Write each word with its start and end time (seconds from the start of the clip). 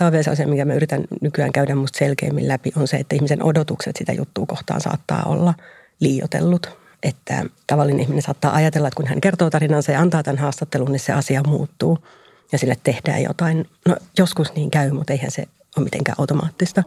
Tämä 0.00 0.06
on 0.06 0.12
vielä 0.12 0.22
se 0.22 0.30
asia, 0.30 0.48
mikä 0.48 0.64
mä 0.64 0.74
yritän 0.74 1.04
nykyään 1.20 1.52
käydä 1.52 1.74
musta 1.74 1.98
selkeämmin 1.98 2.48
läpi, 2.48 2.72
on 2.76 2.88
se, 2.88 2.96
että 2.96 3.14
ihmisen 3.16 3.42
odotukset 3.42 3.96
sitä 3.96 4.12
juttua 4.12 4.46
kohtaan 4.46 4.80
saattaa 4.80 5.22
olla 5.22 5.54
liiotellut. 6.00 6.78
Että 7.02 7.44
tavallinen 7.66 8.00
ihminen 8.00 8.22
saattaa 8.22 8.54
ajatella, 8.54 8.88
että 8.88 8.96
kun 8.96 9.06
hän 9.06 9.20
kertoo 9.20 9.50
tarinansa 9.50 9.92
ja 9.92 10.00
antaa 10.00 10.22
tämän 10.22 10.38
haastattelun, 10.38 10.92
niin 10.92 11.00
se 11.00 11.12
asia 11.12 11.42
muuttuu 11.46 11.98
ja 12.52 12.58
sille 12.58 12.76
tehdään 12.82 13.22
jotain. 13.22 13.68
No 13.88 13.96
joskus 14.18 14.54
niin 14.54 14.70
käy, 14.70 14.90
mutta 14.90 15.12
eihän 15.12 15.30
se 15.30 15.44
ole 15.76 15.84
mitenkään 15.84 16.16
automaattista. 16.18 16.82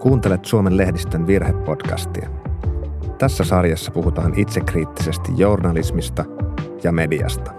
Kuuntelet 0.00 0.44
Suomen 0.44 0.76
lehdistön 0.76 1.26
virhepodcastia. 1.26 2.39
Tässä 3.20 3.44
sarjassa 3.44 3.90
puhutaan 3.90 4.32
itsekriittisesti 4.36 5.32
journalismista 5.36 6.24
ja 6.84 6.92
mediasta. 6.92 7.52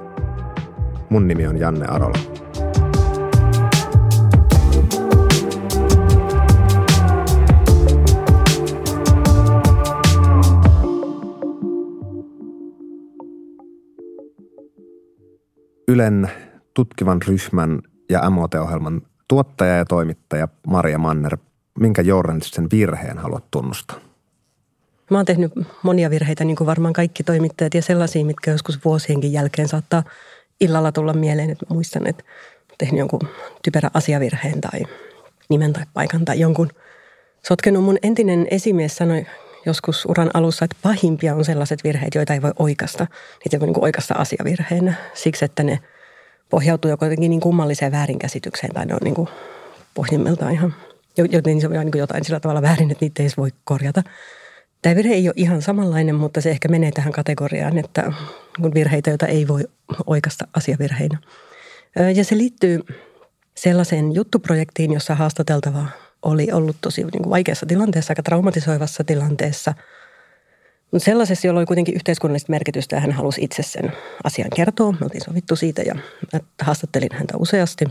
Mun 1.09 1.27
nimi 1.27 1.47
on 1.47 1.59
Janne 1.59 1.85
Arola. 1.85 2.17
Ylen 15.87 16.31
tutkivan 16.73 17.21
ryhmän 17.27 17.81
ja 18.09 18.29
MOT-ohjelman 18.29 19.01
tuottaja 19.27 19.75
ja 19.75 19.85
toimittaja 19.85 20.47
Maria 20.67 20.97
Manner. 20.97 21.37
Minkä 21.79 22.01
journalistisen 22.01 22.67
virheen 22.71 23.17
haluat 23.17 23.51
tunnustaa? 23.51 24.10
Mä 25.11 25.17
oon 25.17 25.25
tehnyt 25.25 25.51
monia 25.83 26.09
virheitä, 26.09 26.43
niin 26.43 26.55
kuin 26.55 26.67
varmaan 26.67 26.93
kaikki 26.93 27.23
toimittajat, 27.23 27.73
ja 27.73 27.81
sellaisia, 27.81 28.25
mitkä 28.25 28.51
joskus 28.51 28.85
vuosienkin 28.85 29.33
jälkeen 29.33 29.67
saattaa 29.67 30.03
illalla 30.59 30.91
tulla 30.91 31.13
mieleen, 31.13 31.49
että 31.49 31.65
muistan, 31.69 32.07
että 32.07 32.23
tehnyt 32.77 32.99
jonkun 32.99 33.19
typerä 33.63 33.89
asiavirheen 33.93 34.61
tai 34.61 34.81
nimen 35.49 35.73
tai 35.73 35.83
paikan 35.93 36.25
tai 36.25 36.39
jonkun 36.39 36.69
sotkenut. 37.47 37.83
Mun 37.83 37.97
entinen 38.03 38.47
esimies 38.51 38.95
sanoi 38.95 39.25
joskus 39.65 40.05
uran 40.05 40.31
alussa, 40.33 40.65
että 40.65 40.77
pahimpia 40.81 41.35
on 41.35 41.45
sellaiset 41.45 41.83
virheet, 41.83 42.15
joita 42.15 42.33
ei 42.33 42.41
voi 42.41 42.51
oikasta. 42.59 43.07
Niitä 43.45 43.59
voi 43.59 43.67
niin 43.67 43.83
oikasta 43.83 44.13
asiavirheenä 44.13 44.93
siksi, 45.13 45.45
että 45.45 45.63
ne 45.63 45.79
pohjautuu 46.49 46.91
joko 46.91 47.05
jotenkin 47.05 47.29
niin 47.29 47.41
kummalliseen 47.41 47.91
väärinkäsitykseen 47.91 48.73
tai 48.73 48.85
ne 48.85 48.93
on 48.93 48.99
niin 49.03 49.15
kuin 49.15 49.29
pohjimmiltaan 49.93 50.51
ihan, 50.51 50.75
joten 51.17 51.61
se 51.61 51.67
on 51.67 51.73
niin 51.73 51.91
jotain 51.97 52.23
sillä 52.23 52.39
tavalla 52.39 52.61
väärin, 52.61 52.91
että 52.91 53.05
niitä 53.05 53.23
ei 53.23 53.29
voi 53.37 53.49
korjata. 53.63 54.03
Tämä 54.81 54.95
virhe 54.95 55.13
ei 55.13 55.27
ole 55.27 55.33
ihan 55.35 55.61
samanlainen, 55.61 56.15
mutta 56.15 56.41
se 56.41 56.51
ehkä 56.51 56.67
menee 56.67 56.91
tähän 56.91 57.13
kategoriaan, 57.13 57.77
että 57.77 58.13
virheitä, 58.73 59.09
joita 59.09 59.25
ei 59.25 59.47
voi 59.47 59.63
oikasta 60.05 60.47
asiavirheinä. 60.53 61.17
Ja 62.15 62.23
se 62.23 62.37
liittyy 62.37 62.79
sellaiseen 63.57 64.15
juttuprojektiin, 64.15 64.93
jossa 64.93 65.15
haastateltava 65.15 65.85
oli 66.21 66.51
ollut 66.51 66.75
tosi 66.81 67.01
niin 67.03 67.11
kuin 67.11 67.29
vaikeassa 67.29 67.65
tilanteessa, 67.65 68.11
aika 68.11 68.23
traumatisoivassa 68.23 69.03
tilanteessa. 69.03 69.73
Mutta 70.91 71.05
sellaisessa, 71.05 71.47
jolla 71.47 71.59
oli 71.59 71.65
kuitenkin 71.65 71.95
yhteiskunnallista 71.95 72.51
merkitystä 72.51 72.95
ja 72.95 72.99
hän 72.99 73.11
halusi 73.11 73.43
itse 73.43 73.63
sen 73.63 73.91
asian 74.23 74.49
kertoa. 74.55 74.91
Me 74.91 74.97
oltiin 75.01 75.21
sovittu 75.21 75.55
siitä 75.55 75.81
ja 75.81 75.95
haastattelin 76.61 77.09
häntä 77.13 77.37
useasti. 77.37 77.85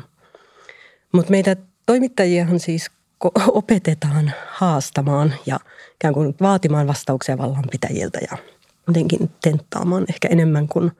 Mutta 1.12 1.30
meitä 1.30 1.56
toimittajiahan 1.86 2.60
siis 2.60 2.90
opetetaan 3.48 4.32
haastamaan 4.48 5.34
ja 5.46 5.60
ikään 5.94 6.14
kuin 6.14 6.34
vaatimaan 6.40 6.86
vastauksia 6.86 7.38
vallanpitäjiltä 7.38 8.18
ja 8.30 8.38
jotenkin 8.86 9.30
tenttaamaan 9.42 10.04
ehkä 10.08 10.28
enemmän 10.28 10.68
kuin 10.68 10.92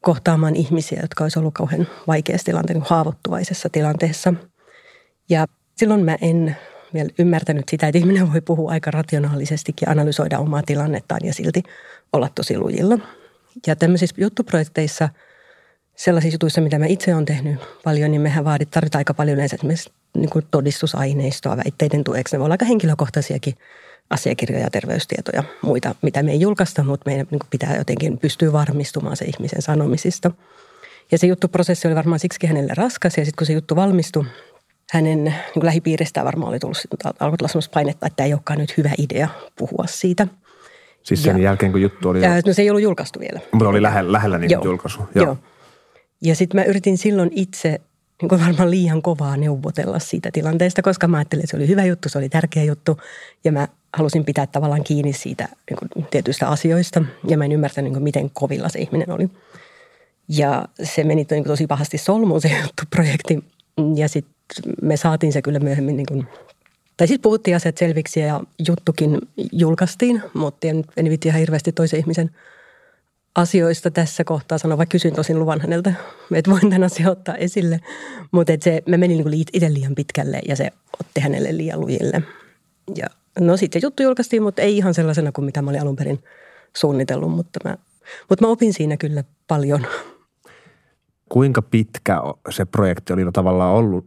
kohtaamaan 0.00 0.56
ihmisiä, 0.56 0.98
jotka 1.02 1.24
olisi 1.24 1.38
ollut 1.38 1.54
kauhean 1.54 1.88
vaikeassa 2.06 2.44
tilanteessa, 2.44 2.80
niin 2.80 2.90
haavoittuvaisessa 2.90 3.68
tilanteessa. 3.68 4.34
Ja 5.28 5.46
silloin 5.76 6.04
mä 6.04 6.16
en 6.20 6.56
vielä 6.94 7.08
ymmärtänyt 7.18 7.68
sitä, 7.68 7.88
että 7.88 7.98
ihminen 7.98 8.32
voi 8.32 8.40
puhua 8.40 8.70
aika 8.70 8.90
rationaalisestikin 8.90 9.88
analysoida 9.88 10.38
omaa 10.38 10.62
tilannettaan 10.66 11.20
ja 11.24 11.34
silti 11.34 11.62
olla 12.12 12.28
tosi 12.34 12.58
lujilla. 12.58 12.98
Ja 13.66 13.76
tämmöisissä 13.76 14.16
juttuprojekteissa, 14.18 15.08
sellaisissa 15.96 16.34
jutuissa, 16.34 16.60
mitä 16.60 16.78
mä 16.78 16.86
itse 16.86 17.14
olen 17.14 17.24
tehnyt 17.24 17.60
paljon, 17.84 18.10
niin 18.10 18.20
mehän 18.20 18.44
vaadit, 18.44 18.70
tarvitaan 18.70 19.00
aika 19.00 19.14
paljon 19.14 19.40
esimerkiksi 19.40 19.92
niin 20.14 20.30
kuin 20.30 20.46
todistusaineistoa 20.50 21.56
väitteiden 21.56 22.04
tueksi. 22.04 22.36
Ne 22.36 22.38
voi 22.38 22.44
olla 22.44 22.54
aika 22.54 22.64
henkilökohtaisiakin 22.64 23.54
asiakirjoja, 24.10 24.70
terveystietoja, 24.70 25.44
muita, 25.62 25.94
mitä 26.02 26.22
me 26.22 26.32
ei 26.32 26.40
julkaista, 26.40 26.84
mutta 26.84 27.10
meidän 27.10 27.26
niin 27.30 27.40
pitää 27.50 27.76
jotenkin 27.76 28.18
pystyä 28.18 28.52
varmistumaan 28.52 29.16
se 29.16 29.24
ihmisen 29.24 29.62
sanomisista. 29.62 30.30
Ja 31.12 31.18
se 31.18 31.26
juttuprosessi 31.26 31.88
oli 31.88 31.94
varmaan 31.94 32.18
siksi 32.18 32.46
hänelle 32.46 32.72
raskas 32.76 33.18
ja 33.18 33.24
sitten 33.24 33.36
kun 33.38 33.46
se 33.46 33.52
juttu 33.52 33.76
valmistui, 33.76 34.24
hänen 34.92 35.24
niin 35.24 35.34
lähipiiristään 35.64 36.26
varmaan 36.26 36.48
oli 36.48 36.58
tullut, 36.58 36.76
alkoi 37.20 37.38
tulla 37.38 37.48
sellaista 37.48 37.74
painetta, 37.74 38.06
että 38.06 38.16
tämä 38.16 38.26
ei 38.26 38.32
olekaan 38.32 38.58
nyt 38.58 38.76
hyvä 38.76 38.90
idea 38.98 39.28
puhua 39.58 39.84
siitä. 39.86 40.26
Siis 41.02 41.22
sen 41.22 41.36
ja, 41.36 41.44
jälkeen, 41.44 41.72
kun 41.72 41.82
juttu 41.82 42.08
oli... 42.08 42.22
Ja, 42.22 42.30
no 42.46 42.52
se 42.52 42.62
ei 42.62 42.70
ollut 42.70 42.82
julkaistu 42.82 43.20
vielä. 43.20 43.40
Mutta 43.52 43.68
oli 43.68 43.82
lähellä, 43.82 44.12
lähellä 44.12 44.38
niin 44.38 44.50
Joo. 44.50 44.64
julkaisu. 44.64 44.98
Joo. 45.14 45.24
Joo. 45.24 45.38
Ja 46.22 46.34
sitten 46.34 46.60
mä 46.60 46.64
yritin 46.64 46.98
silloin 46.98 47.30
itse 47.32 47.80
niin 48.22 48.28
kuin 48.28 48.40
varmaan 48.40 48.70
liian 48.70 49.02
kovaa 49.02 49.36
neuvotella 49.36 49.98
siitä 49.98 50.30
tilanteesta, 50.32 50.82
koska 50.82 51.08
mä 51.08 51.16
ajattelin, 51.16 51.44
että 51.44 51.50
se 51.50 51.56
oli 51.56 51.68
hyvä 51.68 51.84
juttu, 51.84 52.08
se 52.08 52.18
oli 52.18 52.28
tärkeä 52.28 52.64
juttu. 52.64 53.00
Ja 53.44 53.52
mä 53.52 53.68
halusin 53.92 54.24
pitää 54.24 54.46
tavallaan 54.46 54.84
kiinni 54.84 55.12
siitä 55.12 55.48
niin 55.70 55.78
kuin 55.78 56.06
tietyistä 56.10 56.48
asioista. 56.48 57.04
Ja 57.28 57.38
mä 57.38 57.44
en 57.44 57.52
ymmärtänyt, 57.52 57.92
niin 57.92 58.02
miten 58.02 58.30
kovilla 58.30 58.68
se 58.68 58.78
ihminen 58.78 59.10
oli. 59.10 59.30
Ja 60.28 60.68
se 60.82 61.04
meni 61.04 61.14
niin 61.14 61.26
kuin 61.26 61.44
tosi 61.44 61.66
pahasti 61.66 61.98
solmuun 61.98 62.40
se 62.40 62.48
juttu 62.62 62.82
projekti. 62.90 63.44
Ja 63.94 64.08
sitten 64.08 64.34
me 64.82 64.96
saatiin 64.96 65.32
se 65.32 65.42
kyllä 65.42 65.58
myöhemmin, 65.58 65.96
niin 65.96 66.06
kuin, 66.06 66.26
tai 66.96 67.08
sitten 67.08 67.22
puhuttiin 67.22 67.56
asiat 67.56 67.76
selviksi 67.76 68.20
ja 68.20 68.40
juttukin 68.68 69.18
julkaistiin, 69.52 70.22
mutta 70.34 70.66
en, 70.66 70.84
en 70.96 71.10
vitti 71.10 71.28
ihan 71.28 71.40
hirveästi 71.40 71.72
toisen 71.72 72.00
ihmisen 72.00 72.30
asioista 73.34 73.90
tässä 73.90 74.24
kohtaa 74.24 74.58
sanoa, 74.58 74.78
vaikka 74.78 74.92
kysyin 74.92 75.14
tosin 75.14 75.38
luvan 75.38 75.60
häneltä, 75.60 75.94
että 76.34 76.50
voin 76.50 76.60
tämän 76.60 76.84
asian 76.84 77.10
ottaa 77.10 77.36
esille. 77.36 77.80
Mutta 78.30 78.52
se, 78.60 78.82
me 78.86 78.96
meni 78.96 79.14
niin 79.16 79.46
itse 79.52 79.74
liian 79.74 79.94
pitkälle 79.94 80.40
ja 80.48 80.56
se 80.56 80.70
otti 81.00 81.20
hänelle 81.20 81.56
liian 81.56 81.80
lujille. 81.80 82.22
Ja 82.96 83.06
no 83.40 83.56
sitten 83.56 83.82
juttu 83.82 84.02
julkaistiin, 84.02 84.42
mutta 84.42 84.62
ei 84.62 84.76
ihan 84.76 84.94
sellaisena 84.94 85.32
kuin 85.32 85.44
mitä 85.44 85.62
mä 85.62 85.70
olin 85.70 85.80
alun 85.80 85.96
perin 85.96 86.24
suunnitellut, 86.76 87.30
mutta 87.30 87.60
mä, 87.64 87.76
mutta 88.28 88.44
mä 88.44 88.50
opin 88.50 88.72
siinä 88.72 88.96
kyllä 88.96 89.24
paljon 89.48 89.86
kuinka 91.28 91.62
pitkä 91.62 92.20
se 92.50 92.64
projekti 92.64 93.12
oli 93.12 93.22
tavallaan 93.32 93.74
ollut 93.74 94.04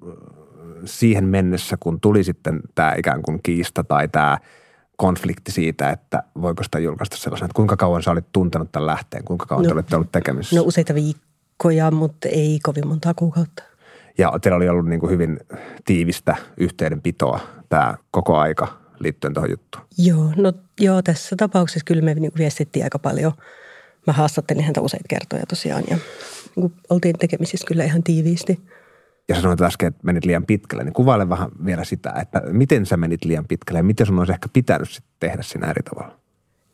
siihen 0.86 1.26
mennessä, 1.26 1.78
kun 1.80 2.02
tuli 2.02 2.24
sitten 2.24 2.60
tämä 2.76 2.94
ikään 2.98 3.22
kuin 3.22 3.40
kiista 3.44 3.84
tai 3.84 4.08
tämä 4.08 4.38
konflikti 4.98 5.52
siitä, 5.52 5.90
että 5.90 6.24
voiko 6.42 6.64
sitä 6.64 6.80
julkaista 6.80 7.18
sellaisen, 7.18 7.46
että 7.46 7.56
kuinka 7.56 7.78
kauan 7.78 8.04
sä 8.04 8.12
olit 8.12 8.32
tuntenut 8.32 8.72
tämän 8.72 8.88
lähteen, 8.88 9.24
kuinka 9.24 9.46
kauan 9.46 9.64
no, 9.64 9.70
te 9.70 9.74
olette 9.74 9.96
ollut 9.96 10.12
tekemisissä? 10.12 10.56
No 10.56 10.64
useita 10.66 10.94
viikkoja, 10.96 11.92
mutta 11.92 12.30
ei 12.30 12.60
kovin 12.64 12.88
montaa 12.88 13.14
kuukautta. 13.14 13.64
Ja 14.18 14.34
teillä 14.42 14.56
oli 14.56 14.70
ollut 14.70 14.86
niin 14.86 15.00
kuin 15.00 15.10
hyvin 15.10 15.40
tiivistä 15.86 16.36
yhteydenpitoa 16.58 17.40
tämä 17.70 17.98
koko 18.12 18.38
aika 18.38 18.68
liittyen 19.00 19.34
tuohon 19.34 19.50
juttuun. 19.50 19.86
Joo, 19.98 20.32
no 20.38 20.54
joo, 20.80 21.02
tässä 21.02 21.36
tapauksessa 21.36 21.86
kyllä 21.86 22.02
me 22.02 22.14
niin 22.14 22.32
viestittiin 22.38 22.86
aika 22.86 23.00
paljon. 23.00 23.34
Mä 24.08 24.14
haastattelin 24.14 24.64
häntä 24.64 24.82
useita 24.82 25.06
kertoja 25.10 25.46
tosiaan 25.46 25.84
ja 25.90 25.98
niin 26.56 26.74
oltiin 26.90 27.16
tekemisissä 27.20 27.68
kyllä 27.68 27.84
ihan 27.84 28.04
tiiviisti. 28.04 28.60
Ja 29.30 29.42
sanoit 29.42 29.62
äsken, 29.62 29.88
että 29.88 30.00
menit 30.04 30.26
liian 30.26 30.46
pitkälle, 30.46 30.84
niin 30.84 30.94
kuvaile 30.94 31.30
vähän 31.30 31.50
vielä 31.66 31.84
sitä, 31.84 32.14
että 32.22 32.42
miten 32.52 32.86
sä 32.86 32.98
menit 32.98 33.26
liian 33.26 33.46
pitkälle 33.48 33.80
ja 33.80 33.84
miten 33.84 34.08
sun 34.08 34.20
olisi 34.20 34.34
ehkä 34.34 34.50
pitänyt 34.54 34.90
sitten 34.90 35.14
tehdä 35.20 35.42
siinä 35.44 35.70
eri 35.70 35.84
tavalla? 35.84 36.20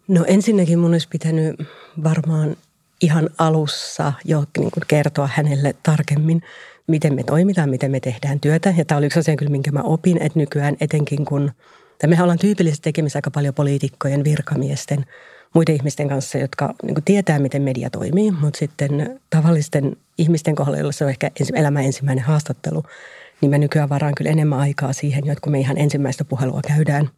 No 0.08 0.24
ensinnäkin 0.28 0.80
mun 0.80 0.92
olisi 0.92 1.08
pitänyt 1.09 1.56
varmaan 2.03 2.56
ihan 3.01 3.30
alussa 3.38 4.13
jo 4.25 4.44
niin 4.57 4.72
kuin 4.72 4.83
kertoa 4.88 5.30
hänelle 5.33 5.75
tarkemmin, 5.83 6.42
miten 6.88 7.16
me 7.16 7.24
toimitaan, 7.24 7.69
miten 7.69 7.92
me 7.92 8.00
tehdään 8.00 8.39
työtä. 8.39 8.74
Ja 8.78 8.86
tämä 8.86 8.98
oli 8.98 9.06
yksi 9.06 9.19
asia 9.19 9.36
kyllä, 9.36 9.51
minkä 9.51 9.72
mä 9.72 9.81
opin, 9.81 10.18
että 10.18 10.39
nykyään 10.39 10.75
etenkin 10.80 11.25
kun, 11.25 11.51
tai 12.00 12.10
mehän 12.10 12.24
ollaan 12.24 12.39
tyypillisesti 12.39 12.83
tekemisissä 12.83 13.18
aika 13.18 13.31
paljon 13.31 13.54
poliitikkojen, 13.54 14.24
virkamiesten– 14.24 15.06
muiden 15.54 15.76
ihmisten 15.76 16.10
kanssa, 16.10 16.38
jotka 16.38 16.74
niin 16.84 16.96
kuin 16.96 17.04
tietää, 17.04 17.40
miten 17.40 17.62
media 17.62 17.90
toimii, 17.90 18.32
mutta 18.32 18.60
sitten 18.60 19.20
tavallisten 19.30 19.98
ihmisten 20.18 20.56
kohdalla, 20.56 20.78
joilla 20.78 20.92
se 20.92 21.04
on 21.04 21.10
ehkä 21.10 21.32
elämä 21.54 21.82
ensimmäinen 21.82 22.24
haastattelu, 22.24 22.84
niin 23.42 23.50
mä 23.50 23.58
nykyään 23.58 23.90
varaan 23.90 24.16
kyllä 24.16 24.32
enemmän 24.32 24.60
aikaa 24.60 24.94
siihen, 24.94 25.30
että 25.30 25.42
kun 25.42 25.52
me 25.52 25.60
ihan 25.60 25.78
ensimmäistä 25.78 26.26
puhelua 26.26 26.62
käydään, 26.68 27.10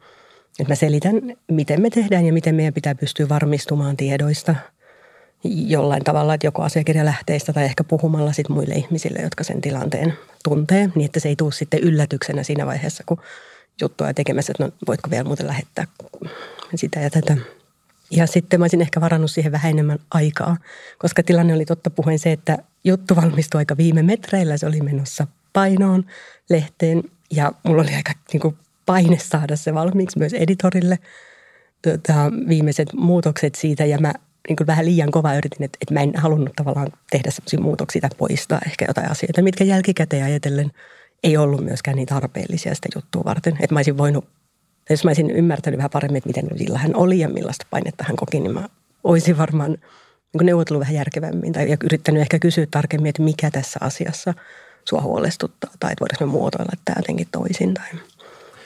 että 0.60 0.72
mä 0.72 0.76
selitän, 0.76 1.16
miten 1.52 1.82
me 1.82 1.90
tehdään 1.90 2.26
ja 2.26 2.34
miten 2.34 2.56
meidän 2.56 2.74
pitää 2.74 2.96
pystyä 2.96 3.30
varmistumaan 3.30 3.98
tiedoista 3.98 4.56
jollain 5.44 6.04
tavalla, 6.04 6.34
että 6.34 6.48
joko 6.48 6.62
asiakirjalähteistä 6.62 7.54
tai 7.54 7.66
ehkä 7.66 7.84
puhumalla 7.84 8.34
sit 8.34 8.50
muille 8.50 8.76
ihmisille, 8.76 9.20
jotka 9.20 9.44
sen 9.44 9.62
tilanteen 9.62 10.14
tuntee, 10.44 10.90
niin 10.96 11.06
että 11.06 11.20
se 11.20 11.30
ei 11.30 11.36
tule 11.36 11.52
sitten 11.52 11.80
yllätyksenä 11.80 12.44
siinä 12.44 12.66
vaiheessa, 12.66 13.04
kun 13.06 13.22
juttua 13.82 14.14
tekemässä, 14.14 14.52
että 14.52 14.64
no 14.64 14.72
voitko 14.88 15.10
vielä 15.10 15.24
muuten 15.24 15.48
lähettää 15.48 15.88
sitä 16.76 17.00
ja 17.00 17.10
tätä. 17.10 17.38
Ja 18.12 18.28
sitten 18.28 18.60
mä 18.60 18.64
olisin 18.64 18.82
ehkä 18.82 19.02
varannut 19.02 19.32
siihen 19.32 19.52
vähän 19.52 19.72
enemmän 19.72 20.00
aikaa, 20.12 20.58
koska 20.98 21.24
tilanne 21.24 21.54
oli 21.54 21.66
totta 21.66 21.90
puheen 21.90 22.20
se, 22.20 22.32
että 22.32 22.58
juttu 22.84 23.16
valmistui 23.16 23.60
aika 23.60 23.78
viime 23.78 24.04
metreillä. 24.04 24.58
Se 24.58 24.66
oli 24.66 24.82
menossa 24.82 25.28
painoon 25.54 26.06
lehteen 26.50 27.04
ja 27.32 27.52
mulla 27.64 27.82
oli 27.82 27.96
aika 27.96 28.12
niin 28.34 28.42
kuin, 28.42 28.58
paine 28.86 29.18
saada 29.20 29.56
se 29.56 29.74
valmiiksi 29.74 30.20
myös 30.20 30.34
editorille. 30.34 31.00
Tota, 31.82 32.32
viimeiset 32.48 32.94
muutokset 32.94 33.56
siitä 33.56 33.86
ja 33.86 33.98
mä 33.98 34.14
niin 34.48 34.56
kuin 34.56 34.68
vähän 34.68 34.86
liian 34.86 35.12
kova 35.12 35.36
yritin, 35.36 35.64
että, 35.64 35.78
että 35.82 35.94
mä 35.94 36.00
en 36.00 36.12
halunnut 36.16 36.56
tavallaan 36.56 36.88
tehdä 37.12 37.32
sellaisia 37.32 37.60
muutoksia 37.60 38.02
tai 38.02 38.10
poistaa 38.18 38.62
ehkä 38.66 38.86
jotain 38.88 39.12
asioita, 39.12 39.42
mitkä 39.42 39.64
jälkikäteen 39.64 40.26
ajatellen 40.26 40.72
ei 41.24 41.38
ollut 41.38 41.64
myöskään 41.64 41.96
niin 41.96 42.08
tarpeellisia 42.08 42.76
sitä 42.76 42.90
juttua 42.96 43.24
varten. 43.26 43.54
Että 43.60 43.74
mä 43.74 43.78
olisin 43.78 43.98
voinut, 43.98 44.26
jos 44.90 45.04
mä 45.04 45.10
olisin 45.10 45.32
ymmärtänyt 45.32 45.78
vähän 45.78 45.90
paremmin, 45.90 46.18
että 46.18 46.30
miten 46.30 46.58
sillä 46.58 46.78
hän 46.78 46.96
oli 46.96 47.20
ja 47.20 47.30
millaista 47.30 47.66
painetta 47.70 48.04
hän 48.08 48.16
koki, 48.16 48.40
niin 48.40 48.54
mä 48.54 48.70
olisin 49.04 49.38
varmaan 49.38 49.72
niin 50.34 50.46
neuvotellut 50.46 50.80
vähän 50.80 50.96
järkevämmin 50.96 51.54
tai 51.54 51.78
yrittänyt 51.84 52.22
ehkä 52.22 52.40
kysyä 52.40 52.66
tarkemmin, 52.72 53.10
että 53.10 53.22
mikä 53.22 53.52
tässä 53.52 53.80
asiassa 53.82 54.34
sua 54.90 55.02
huolestuttaa 55.02 55.72
tai 55.80 55.92
että 55.92 56.02
voidaanko 56.02 56.26
me 56.26 56.32
muotoilla 56.32 56.72
tämä 56.86 56.96
jotenkin 57.00 57.28
toisin 57.32 57.74
tai 57.74 57.90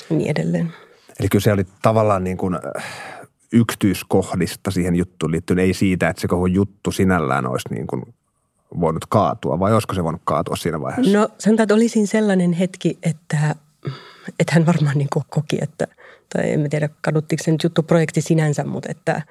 niin 0.10 0.32
edelleen. 0.32 0.74
Eli 1.20 1.30
kyllä 1.30 1.44
se 1.44 1.54
oli 1.54 1.66
tavallaan 1.82 2.24
niin 2.24 2.38
kuin 2.38 2.58
yksityiskohdista 3.54 4.72
siihen 4.72 4.96
juttuun 4.96 5.32
liittyen, 5.32 5.60
ei 5.60 5.74
siitä, 5.74 6.10
että 6.10 6.22
se 6.22 6.28
koko 6.28 6.48
juttu 6.48 6.92
sinällään 6.92 7.48
olisi 7.48 7.74
niin 7.74 7.88
kuin 7.88 8.04
voinut 8.80 9.06
kaatua, 9.10 9.60
vai 9.60 9.74
olisiko 9.74 9.94
se 9.94 10.04
voinut 10.04 10.22
kaatua 10.24 10.56
siinä 10.56 10.82
vaiheessa? 10.82 11.18
No 11.18 11.30
sanotaan, 11.38 11.64
että 11.64 11.74
oli 11.74 11.90
siinä 11.90 12.08
sellainen 12.08 12.54
hetki, 12.54 12.98
että, 13.04 13.56
että 14.40 14.54
hän 14.54 14.66
varmaan 14.66 14.98
niin 14.98 15.10
koki, 15.30 15.58
että, 15.62 15.88
tai 16.34 16.52
en 16.52 16.70
tiedä 16.70 16.90
kaduttiko 17.02 17.44
se 17.44 17.52
nyt 17.52 17.64
juttuprojekti 17.64 18.22
sinänsä, 18.22 18.64
mutta 18.64 18.90
että 18.92 19.22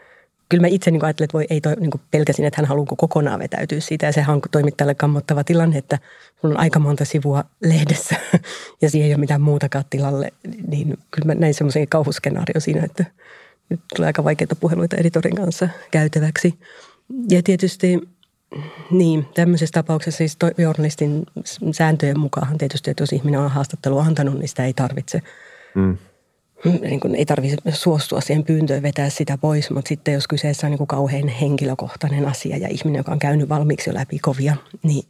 kyllä 0.48 0.60
mä 0.60 0.68
itse 0.68 0.90
niin 0.90 1.04
ajattelin, 1.04 1.24
että 1.24 1.38
voi, 1.38 1.46
ei 1.50 1.60
toi, 1.60 1.74
niin 1.80 1.90
pelkäsin, 2.10 2.44
että 2.44 2.60
hän 2.60 2.68
haluaa 2.68 2.96
kokonaan 2.96 3.40
vetäytyä 3.40 3.80
siitä. 3.80 4.06
Ja 4.06 4.12
sehän 4.12 4.36
on 4.36 4.40
toimittajalle 4.50 4.94
kammottava 4.94 5.44
tilanne, 5.44 5.78
että 5.78 5.98
mulla 6.42 6.54
on 6.54 6.60
aika 6.60 6.78
monta 6.78 7.04
sivua 7.04 7.44
lehdessä 7.62 8.16
ja 8.82 8.90
siihen 8.90 9.06
ei 9.06 9.14
ole 9.14 9.20
mitään 9.20 9.40
muutakaan 9.40 9.84
tilalle. 9.90 10.32
Niin 10.68 10.98
kyllä 11.10 11.26
mä 11.26 11.34
näin 11.34 11.54
semmoisen 11.54 11.88
kauhuskenaario 11.88 12.60
siinä, 12.60 12.84
että– 12.84 13.04
nyt 13.68 13.80
tulee 13.96 14.06
aika 14.06 14.24
vaikeita 14.24 14.56
puheluita 14.56 14.96
editorin 14.96 15.34
kanssa 15.34 15.68
käytäväksi. 15.90 16.54
Ja 17.30 17.42
tietysti 17.42 18.08
niin, 18.90 19.26
tämmöisessä 19.34 19.72
tapauksessa 19.72 20.18
siis 20.18 20.36
journalistin 20.58 21.26
sääntöjen 21.72 22.20
mukaan 22.20 22.58
tietysti, 22.58 22.90
että 22.90 23.02
jos 23.02 23.12
ihminen 23.12 23.40
on 23.40 23.50
haastattelu 23.50 23.98
antanut, 23.98 24.38
niin 24.38 24.48
sitä 24.48 24.64
ei 24.64 24.72
tarvitse. 24.72 25.22
Mm. 25.74 25.98
Niin 26.64 27.00
kuin 27.00 27.14
ei 27.14 27.26
tarvitse 27.26 27.56
suostua 27.70 28.20
siihen 28.20 28.44
pyyntöön 28.44 28.82
vetää 28.82 29.10
sitä 29.10 29.38
pois, 29.38 29.70
mutta 29.70 29.88
sitten 29.88 30.14
jos 30.14 30.28
kyseessä 30.28 30.66
on 30.66 30.70
niin 30.70 30.78
kuin 30.78 30.88
kauhean 30.88 31.28
henkilökohtainen 31.28 32.26
asia 32.26 32.56
ja 32.56 32.68
ihminen, 32.68 32.98
joka 32.98 33.12
on 33.12 33.18
käynyt 33.18 33.48
valmiiksi 33.48 33.90
jo 33.90 33.94
läpi 33.94 34.18
kovia, 34.18 34.56
niin 34.82 35.04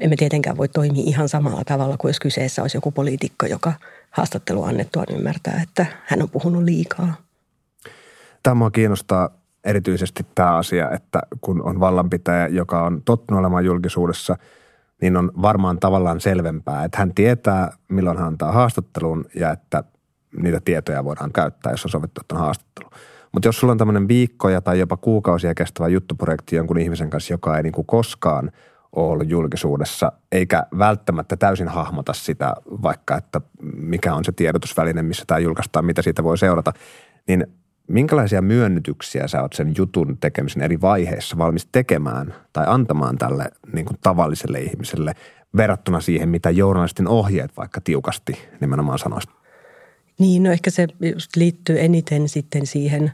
emme 0.00 0.16
tietenkään 0.16 0.56
voi 0.56 0.68
toimia 0.68 1.02
ihan 1.06 1.28
samalla 1.28 1.62
tavalla 1.66 1.96
kuin 1.96 2.08
jos 2.08 2.20
kyseessä 2.20 2.62
olisi 2.62 2.76
joku 2.76 2.90
poliitikko, 2.90 3.46
joka 3.46 3.72
haastattelu 4.10 4.64
annettua 4.64 5.04
ymmärtää, 5.10 5.60
että 5.62 5.86
hän 6.04 6.22
on 6.22 6.30
puhunut 6.30 6.62
liikaa– 6.62 7.14
Tämä 8.42 8.70
kiinnostaa 8.70 9.30
erityisesti 9.64 10.26
tämä 10.34 10.56
asia, 10.56 10.90
että 10.90 11.22
kun 11.40 11.62
on 11.62 11.80
vallanpitäjä, 11.80 12.46
joka 12.46 12.84
on 12.84 13.02
tottunut 13.04 13.40
olemaan 13.40 13.64
julkisuudessa, 13.64 14.36
niin 15.02 15.16
on 15.16 15.32
varmaan 15.42 15.78
tavallaan 15.80 16.20
selvempää, 16.20 16.84
että 16.84 16.98
hän 16.98 17.14
tietää, 17.14 17.72
milloin 17.88 18.18
hän 18.18 18.26
antaa 18.26 18.52
haastattelun 18.52 19.24
ja 19.34 19.50
että 19.50 19.84
niitä 20.36 20.60
tietoja 20.64 21.04
voidaan 21.04 21.32
käyttää, 21.32 21.72
jos 21.72 21.84
on 21.84 21.90
sovittu, 21.90 22.20
että 22.20 22.34
on 22.34 22.40
haastattelu. 22.40 22.90
Mutta 23.32 23.48
jos 23.48 23.60
sulla 23.60 23.70
on 23.70 23.78
tämmöinen 23.78 24.08
viikkoja 24.08 24.60
tai 24.60 24.78
jopa 24.78 24.96
kuukausia 24.96 25.54
kestävä 25.54 25.88
juttuprojekti 25.88 26.56
jonkun 26.56 26.78
ihmisen 26.78 27.10
kanssa, 27.10 27.34
joka 27.34 27.56
ei 27.56 27.62
niin 27.62 27.72
kuin 27.72 27.86
koskaan 27.86 28.52
ole 28.92 29.12
ollut 29.12 29.30
julkisuudessa, 29.30 30.12
eikä 30.32 30.66
välttämättä 30.78 31.36
täysin 31.36 31.68
hahmota 31.68 32.12
sitä, 32.12 32.54
vaikka 32.82 33.16
että 33.16 33.40
mikä 33.76 34.14
on 34.14 34.24
se 34.24 34.32
tiedotusväline, 34.32 35.02
missä 35.02 35.24
tämä 35.26 35.38
julkaistaan, 35.38 35.84
mitä 35.84 36.02
siitä 36.02 36.24
voi 36.24 36.38
seurata, 36.38 36.72
niin 37.28 37.46
Minkälaisia 37.88 38.42
myönnytyksiä 38.42 39.28
sä 39.28 39.42
oot 39.42 39.52
sen 39.52 39.72
jutun 39.78 40.18
tekemisen 40.20 40.62
eri 40.62 40.80
vaiheissa 40.80 41.38
valmis 41.38 41.68
tekemään 41.72 42.34
tai 42.52 42.64
antamaan 42.68 43.18
tälle 43.18 43.50
niin 43.72 43.86
kuin 43.86 43.98
tavalliselle 44.02 44.60
ihmiselle 44.60 45.12
verrattuna 45.56 46.00
siihen, 46.00 46.28
mitä 46.28 46.50
journalistin 46.50 47.08
ohjeet 47.08 47.56
vaikka 47.56 47.80
tiukasti 47.80 48.32
nimenomaan 48.60 48.98
sanoisi? 48.98 49.28
Niin, 50.18 50.42
no 50.42 50.52
ehkä 50.52 50.70
se 50.70 50.86
just 51.14 51.36
liittyy 51.36 51.80
eniten 51.80 52.28
sitten 52.28 52.66
siihen 52.66 53.12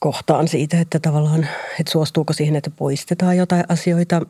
kohtaan 0.00 0.48
siitä, 0.48 0.80
että 0.80 0.98
tavallaan, 0.98 1.48
että 1.80 1.92
suostuuko 1.92 2.32
siihen, 2.32 2.56
että 2.56 2.70
poistetaan 2.70 3.36
jotain 3.36 3.64
asioita. 3.68 4.26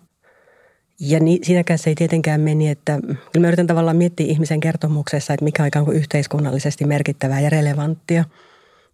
Ja 1.01 1.21
niin, 1.21 1.45
siinäkään 1.45 1.79
se 1.79 1.91
ei 1.91 1.95
tietenkään 1.95 2.41
meni, 2.41 2.69
että 2.69 2.99
kyllä 3.33 3.45
mä 3.45 3.49
yritän 3.49 3.67
tavallaan 3.67 3.97
miettiä 3.97 4.27
ihmisen 4.27 4.61
kertomuksessa, 4.61 5.35
että 5.35 5.45
mikä 5.45 5.63
on 5.63 5.69
ikään 5.69 5.85
kuin 5.85 5.97
yhteiskunnallisesti 5.97 6.85
merkittävää 6.85 7.41
ja 7.41 7.51
relevanttia– 7.51 8.25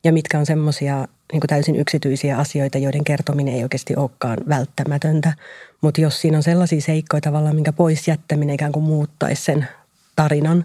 ja 0.04 0.12
mitkä 0.12 0.38
on 0.38 0.46
semmoisia 0.46 1.08
niin 1.32 1.40
täysin 1.46 1.76
yksityisiä 1.76 2.38
asioita, 2.38 2.78
joiden 2.78 3.04
kertominen 3.04 3.54
ei 3.54 3.62
oikeasti 3.62 3.96
olekaan 3.96 4.38
välttämätöntä. 4.48 5.32
Mutta 5.80 6.00
jos 6.00 6.20
siinä 6.20 6.36
on 6.36 6.42
sellaisia 6.42 6.80
seikkoja 6.80 7.20
tavallaan, 7.20 7.54
minkä 7.54 7.72
pois 7.72 8.08
jättäminen 8.08 8.54
ikään 8.54 8.72
kuin 8.72 8.84
muuttaisi 8.84 9.42
sen 9.42 9.68
tarinan, 10.16 10.64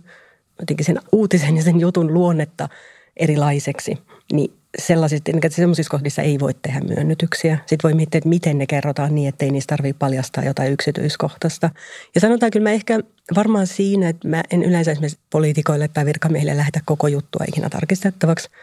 jotenkin 0.59 0.85
sen 0.85 0.99
uutisen 1.11 1.57
ja 1.57 1.63
sen 1.63 1.79
jutun 1.79 2.13
luonnetta 2.13 2.69
erilaiseksi, 3.17 3.97
niin 4.31 4.53
sellaisissa, 4.77 5.31
niin 5.33 5.51
sellaisissa 5.51 5.91
kohdissa 5.91 6.21
ei 6.21 6.39
voi 6.39 6.53
tehdä 6.61 6.79
myönnytyksiä. 6.79 7.57
Sitten 7.65 7.89
voi 7.89 7.93
miettiä, 7.93 8.17
että 8.17 8.29
miten 8.29 8.57
ne 8.57 8.65
kerrotaan 8.65 9.15
niin, 9.15 9.29
että 9.29 9.45
ei 9.45 9.51
niistä 9.51 9.75
tarvitse 9.75 9.99
paljastaa 9.99 10.43
jotain 10.43 10.71
yksityiskohtaista. 10.71 11.69
Ja 12.15 12.21
sanotaan 12.21 12.51
kyllä 12.51 12.69
mä 12.69 12.71
ehkä 12.73 12.99
varmaan 13.35 13.67
siinä, 13.67 14.09
että 14.09 14.27
mä 14.27 14.43
en 14.51 14.63
yleensä 14.63 14.91
esimerkiksi 14.91 15.19
poliitikoille 15.29 15.87
tai 15.87 16.05
virkamiehille 16.05 16.57
lähetä 16.57 16.79
koko 16.85 17.07
juttua 17.07 17.45
ikinä 17.47 17.69
tarkistettavaksi– 17.69 18.49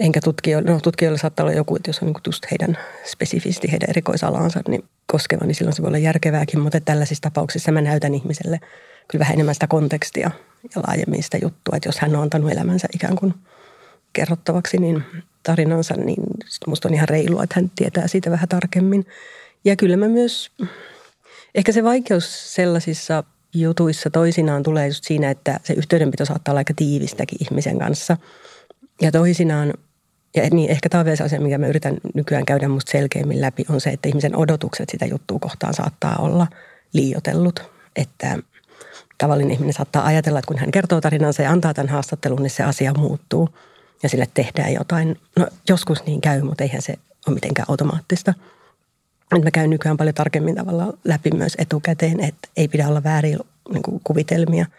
enkä 0.00 0.20
tutkijoille, 0.24 0.70
no 0.70 0.80
tutkijoille 0.80 1.18
saattaa 1.18 1.44
olla 1.44 1.52
joku, 1.52 1.76
että 1.76 1.88
jos 1.88 1.98
on 2.02 2.06
niin 2.06 2.16
just 2.26 2.50
heidän 2.50 2.78
spesifisti 3.04 3.72
heidän 3.72 3.90
erikoisalansa 3.90 4.60
niin 4.68 4.84
koskeva, 5.06 5.46
niin 5.46 5.54
silloin 5.54 5.76
se 5.76 5.82
voi 5.82 5.88
olla 5.88 5.98
järkevääkin, 5.98 6.60
mutta 6.60 6.80
tällaisissa 6.80 7.22
tapauksissa 7.22 7.72
mä 7.72 7.80
näytän 7.80 8.14
ihmiselle 8.14 8.60
kyllä 9.08 9.20
vähän 9.20 9.34
enemmän 9.34 9.54
sitä 9.54 9.66
kontekstia 9.66 10.30
ja 10.74 10.82
laajemmin 10.86 11.22
sitä 11.22 11.38
juttua, 11.42 11.76
että 11.76 11.88
jos 11.88 11.98
hän 11.98 12.16
on 12.16 12.22
antanut 12.22 12.52
elämänsä 12.52 12.88
ikään 12.94 13.16
kuin 13.16 13.34
kerrottavaksi, 14.12 14.78
niin 14.78 15.04
tarinansa, 15.42 15.94
niin 15.94 16.22
musta 16.66 16.88
on 16.88 16.94
ihan 16.94 17.08
reilua, 17.08 17.42
että 17.44 17.54
hän 17.60 17.70
tietää 17.76 18.08
siitä 18.08 18.30
vähän 18.30 18.48
tarkemmin. 18.48 19.06
Ja 19.64 19.76
kyllä 19.76 19.96
mä 19.96 20.08
myös, 20.08 20.52
ehkä 21.54 21.72
se 21.72 21.84
vaikeus 21.84 22.54
sellaisissa 22.54 23.24
jutuissa 23.54 24.10
toisinaan 24.10 24.62
tulee 24.62 24.86
just 24.86 25.04
siinä, 25.04 25.30
että 25.30 25.60
se 25.64 25.74
yhteydenpito 25.74 26.24
saattaa 26.24 26.52
olla 26.52 26.60
aika 26.60 26.74
tiivistäkin 26.76 27.38
ihmisen 27.40 27.78
kanssa– 27.78 28.16
ja 29.00 29.12
toisinaan, 29.12 29.74
ja 30.36 30.42
niin 30.50 30.70
ehkä 30.70 30.88
tämä 30.88 31.00
on 31.00 31.04
vielä 31.04 31.16
se 31.16 31.24
asia, 31.24 31.40
mikä 31.40 31.58
mä 31.58 31.66
yritän 31.66 31.96
nykyään 32.14 32.44
käydä 32.44 32.68
musta 32.68 32.92
selkeämmin 32.92 33.40
läpi, 33.40 33.64
on 33.68 33.80
se, 33.80 33.90
että 33.90 34.08
ihmisen 34.08 34.36
odotukset 34.36 34.88
sitä 34.88 35.06
juttua 35.06 35.38
kohtaan 35.38 35.74
saattaa 35.74 36.16
olla 36.16 36.46
liiotellut. 36.92 37.70
Että 37.96 38.38
tavallinen 39.20 39.52
ihminen 39.52 39.72
saattaa 39.72 40.06
ajatella, 40.06 40.38
että 40.38 40.48
kun 40.48 40.58
hän 40.58 40.70
kertoo 40.70 41.00
tarinansa 41.00 41.42
ja 41.42 41.50
antaa 41.50 41.74
tämän 41.74 41.92
haastattelun, 41.92 42.42
niin 42.42 42.50
se 42.50 42.62
asia 42.62 42.94
muuttuu 42.94 43.48
ja 44.02 44.08
sille 44.08 44.28
tehdään 44.34 44.72
jotain. 44.72 45.20
No 45.36 45.46
joskus 45.68 46.06
niin 46.06 46.20
käy, 46.20 46.42
mutta 46.42 46.64
eihän 46.64 46.82
se 46.82 46.94
ole 47.26 47.34
mitenkään 47.34 47.66
automaattista. 47.70 48.34
Nyt 49.32 49.44
mä 49.44 49.50
käyn 49.50 49.70
nykyään 49.70 49.96
paljon 49.96 50.14
tarkemmin 50.14 50.54
tavalla 50.54 50.92
läpi 51.04 51.30
myös 51.30 51.54
etukäteen, 51.58 52.20
että 52.20 52.48
ei 52.56 52.68
pidä 52.68 52.88
olla 52.88 53.04
väärin 53.04 53.38
niin 53.72 54.00
kuvitelmia– 54.04 54.66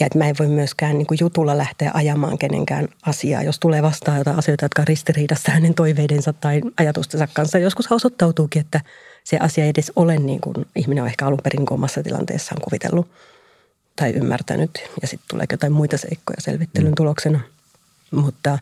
ja 0.00 0.06
että 0.06 0.18
mä 0.18 0.28
en 0.28 0.34
voi 0.38 0.48
myöskään 0.48 0.98
niin 0.98 1.06
jutulla 1.20 1.58
lähteä 1.58 1.90
ajamaan 1.94 2.38
kenenkään 2.38 2.88
asiaa, 3.06 3.42
jos 3.42 3.58
tulee 3.58 3.82
vastaan 3.82 4.18
jotain 4.18 4.38
asioita, 4.38 4.64
jotka 4.64 4.82
on 4.82 4.88
ristiriidassa 4.88 5.52
hänen 5.52 5.74
toiveidensa 5.74 6.32
tai 6.32 6.60
ajatustensa 6.76 7.28
kanssa. 7.32 7.58
Joskus 7.58 7.92
osoittautuukin, 7.92 8.60
että 8.60 8.80
se 9.24 9.36
asia 9.40 9.64
ei 9.64 9.70
edes 9.70 9.92
ole 9.96 10.16
niin 10.16 10.40
kuin 10.40 10.54
ihminen 10.76 11.02
on 11.02 11.08
ehkä 11.08 11.26
alun 11.26 11.40
perin 11.42 11.66
omassa 11.70 12.02
tilanteessaan 12.02 12.60
kuvitellut 12.60 13.08
tai 13.96 14.10
ymmärtänyt. 14.10 14.70
Ja 15.02 15.08
sitten 15.08 15.28
tulee 15.30 15.46
jotain 15.50 15.72
muita 15.72 15.96
seikkoja 15.96 16.40
selvittelyn 16.40 16.90
mm. 16.90 16.94
tuloksena. 16.94 17.40
Mutta 18.10 18.58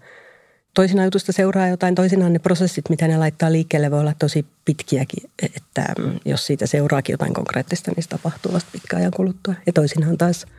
toisinaan 0.75 1.07
jutusta 1.07 1.33
seuraa 1.33 1.69
jotain, 1.69 1.95
toisinaan 1.95 2.33
ne 2.33 2.39
prosessit, 2.39 2.89
mitä 2.89 3.09
ne 3.09 3.19
laittaa 3.19 3.53
liikkeelle, 3.53 3.91
voi 3.91 4.01
olla 4.01 4.15
tosi 4.19 4.47
pitkiäkin. 4.65 5.31
Että 5.43 5.95
jos 6.25 6.47
siitä 6.47 6.67
seuraakin 6.67 7.12
jotain 7.12 7.35
konkreettista, 7.35 7.91
niin 7.91 8.03
se 8.03 8.09
tapahtuu 8.09 8.53
vasta 8.53 8.71
pitkään 8.73 9.01
ajan 9.01 9.12
kuluttua. 9.17 9.55
Ja 9.67 9.73
toisinaan 9.73 10.19
taas– 10.19 10.47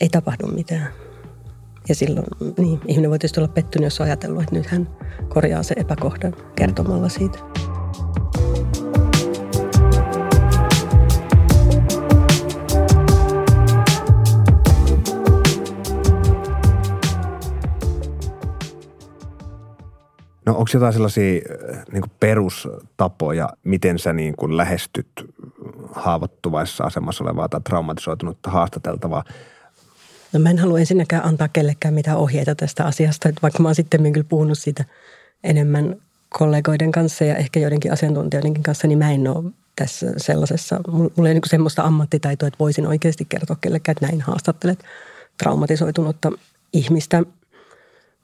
ei 0.00 0.08
tapahdu 0.08 0.46
mitään. 0.46 0.88
Ja 1.88 1.94
silloin 1.94 2.26
niin, 2.58 2.80
ihminen 2.86 3.10
voi 3.10 3.18
tietysti 3.18 3.40
olla 3.40 3.52
pettynyt, 3.52 3.84
jos 3.84 4.00
on 4.00 4.06
ajatellut, 4.06 4.42
että 4.42 4.54
nyt 4.54 4.66
hän 4.66 4.88
korjaa 5.28 5.62
se 5.62 5.74
epäkohdan 5.78 6.36
kertomalla 6.56 7.08
siitä. 7.08 7.38
No 20.48 20.54
onko 20.54 20.70
jotain 20.74 20.92
sellaisia 20.92 21.40
äh, 21.70 21.78
niin 21.92 22.02
kuin 22.02 22.12
perustapoja, 22.20 23.48
miten 23.64 23.98
sä 23.98 24.12
niin 24.12 24.36
kuin 24.36 24.56
lähestyt 24.56 25.06
haavoittuvaisessa 25.92 26.84
asemassa 26.84 27.24
olevaa 27.24 27.48
tai 27.48 27.60
traumatisoitunutta 27.60 28.50
haastateltavaa? 28.50 29.24
No 30.32 30.40
mä 30.40 30.50
en 30.50 30.58
halua 30.58 30.78
ensinnäkään 30.78 31.24
antaa 31.24 31.48
kellekään 31.48 31.94
mitään 31.94 32.16
ohjeita 32.16 32.54
tästä 32.54 32.84
asiasta, 32.84 33.28
että 33.28 33.42
vaikka 33.42 33.62
mä 33.62 33.68
oon 33.68 33.74
sitten 33.74 34.12
kyllä 34.12 34.26
puhunut 34.28 34.58
siitä 34.58 34.84
enemmän 35.44 35.96
kollegoiden 36.28 36.92
kanssa 36.92 37.24
ja 37.24 37.36
ehkä 37.36 37.60
joidenkin 37.60 37.92
asiantuntijoidenkin 37.92 38.62
kanssa, 38.62 38.86
niin 38.86 38.98
mä 38.98 39.12
en 39.12 39.28
ole 39.28 39.44
tässä 39.76 40.06
sellaisessa, 40.16 40.80
mulla 40.88 41.28
ei 41.28 41.34
niin 41.34 41.42
semmoista 41.46 41.82
ammattitaitoa, 41.82 42.46
että 42.46 42.58
voisin 42.58 42.86
oikeasti 42.86 43.24
kertoa 43.28 43.56
kellekään, 43.60 43.92
että 43.92 44.06
näin 44.06 44.20
haastattelet 44.20 44.84
traumatisoitunutta 45.38 46.32
ihmistä. 46.72 47.22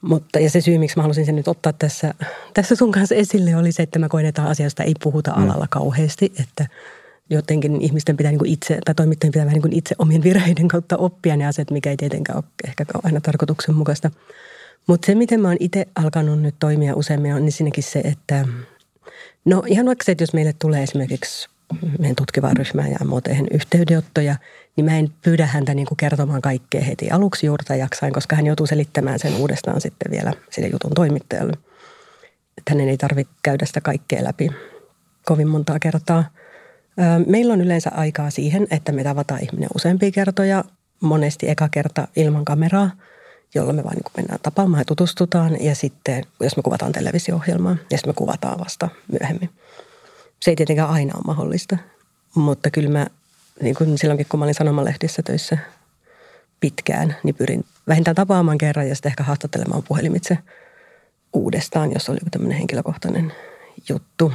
Mutta, 0.05 0.39
ja 0.39 0.51
se 0.51 0.61
syy, 0.61 0.79
miksi 0.79 0.97
mä 0.97 1.03
halusin 1.03 1.27
sen 1.27 1.37
nyt 1.37 1.49
ottaa 1.49 1.73
tässä, 1.73 2.15
tässä 2.55 2.75
sun 2.75 2.93
kanssa 2.93 3.15
esille, 3.15 3.57
oli 3.57 3.73
se, 3.73 3.83
että 3.83 3.99
mä 3.99 4.09
koen, 4.09 4.27
että 4.27 4.45
asiasta 4.45 4.83
ei 4.83 4.95
puhuta 5.03 5.33
mm. 5.37 5.43
alalla 5.43 5.67
kauheasti, 5.71 6.33
että 6.41 6.67
jotenkin 7.31 7.81
ihmisten 7.81 8.17
pitää 8.17 8.33
niin 8.33 8.47
itse, 8.47 8.79
tai 8.85 8.95
toimittajien 8.95 9.33
pitää 9.33 9.47
vähän 9.47 9.61
niin 9.61 9.79
itse 9.79 9.95
omien 9.99 10.23
virheiden 10.29 10.69
kautta 10.69 10.97
oppia 10.97 11.37
ne 11.37 11.47
asiat, 11.47 11.71
mikä 11.71 11.91
ei 11.91 11.97
tietenkään 11.97 12.37
ole 12.37 12.45
ehkä 12.69 12.85
aina 13.03 13.21
tarkoituksenmukaista. 13.21 14.11
Mutta 14.87 15.07
se, 15.07 15.15
miten 15.15 15.41
mä 15.41 15.49
oon 15.49 15.57
itse 15.61 15.87
alkanut 15.95 16.43
nyt 16.43 16.55
toimia 16.59 16.95
useammin, 16.95 17.35
on 17.35 17.45
ensinnäkin 17.45 17.85
se, 17.85 17.99
että 17.99 18.49
no 19.45 19.63
ihan 19.67 19.87
vaikka 19.87 20.05
se, 20.05 20.13
että 20.13 20.23
jos 20.23 20.33
meille 20.33 20.55
tulee 20.59 20.83
esimerkiksi 20.83 21.49
meidän 21.99 22.17
tutkivaan 22.17 22.57
ryhmään 22.57 22.91
ja 22.91 23.07
muotoihin 23.07 23.47
yhteydenottoja, 23.51 24.37
niin 24.77 24.85
mä 24.85 24.99
en 24.99 25.13
pyydä 25.23 25.47
häntä 25.47 25.75
niin 25.75 25.87
kuin 25.87 25.97
kertomaan 25.97 26.43
kaikkea 26.43 26.81
heti 26.81 27.11
aluksi 27.11 27.47
juurta 27.47 27.75
jaksain, 27.75 28.13
koska 28.13 28.37
hän 28.37 28.47
joutuu 28.47 28.67
selittämään 28.67 29.19
sen 29.19 29.37
uudestaan 29.37 29.81
sitten 29.81 30.11
vielä 30.11 30.33
sille 30.51 30.69
jutun 30.69 30.93
toimittajalle. 30.95 31.53
Että 32.59 32.73
hänen 32.73 32.89
ei 32.89 32.97
tarvitse 32.97 33.35
käydä 33.43 33.67
sitä 33.67 33.81
kaikkea 33.81 34.25
läpi 34.25 34.51
kovin 35.25 35.49
montaa 35.49 35.79
kertaa. 35.79 36.25
Meillä 37.27 37.53
on 37.53 37.61
yleensä 37.61 37.91
aikaa 37.95 38.31
siihen, 38.31 38.67
että 38.71 38.93
me 38.93 39.05
tavataan 39.05 39.43
ihminen 39.43 39.69
useampia 39.75 40.11
kertoja, 40.11 40.65
monesti 41.01 41.51
eka 41.51 41.69
kerta 41.69 42.09
ilman 42.17 42.45
kameraa– 42.45 42.91
jolloin 43.55 43.77
me 43.77 43.85
vain 43.85 43.95
niin 43.95 44.13
mennään 44.17 44.41
tapaamaan 44.43 44.81
ja 44.81 44.85
tutustutaan. 44.85 45.65
Ja 45.65 45.75
sitten, 45.75 46.25
jos 46.41 46.57
me 46.57 46.63
kuvataan 46.63 46.93
televisio-ohjelmaa, 46.93 47.77
ja 47.91 47.99
sitten 47.99 48.11
me 48.11 48.15
kuvataan 48.15 48.59
vasta 48.59 48.89
myöhemmin. 49.13 49.51
Se 50.41 50.51
ei 50.51 50.57
tietenkään 50.57 50.91
aina 50.91 51.13
ole 51.15 51.23
mahdollista, 51.27 51.79
mutta 52.35 52.71
kyllä 52.71 52.91
mä 52.91 53.07
niin 53.63 53.75
kuin 53.75 53.99
silloinkin, 53.99 54.27
kun 54.29 54.41
mä 54.41 54.45
olin 54.45 54.55
sanomalehdissä 54.55 55.23
töissä 55.23 55.59
pitkään, 56.61 57.17
niin 57.23 57.35
pyrin 57.35 57.65
vähintään 57.89 58.15
tapaamaan 58.15 58.59
kerran 58.59 58.89
ja 58.89 58.95
sitten 58.95 59.11
ehkä 59.11 59.23
haastattelemaan 59.23 59.83
puhelimitse 59.83 60.39
uudestaan, 61.33 61.93
jos 61.93 62.09
oli 62.09 62.19
tämmöinen 62.31 62.59
henkilökohtainen 62.59 63.33
juttu. 63.89 64.33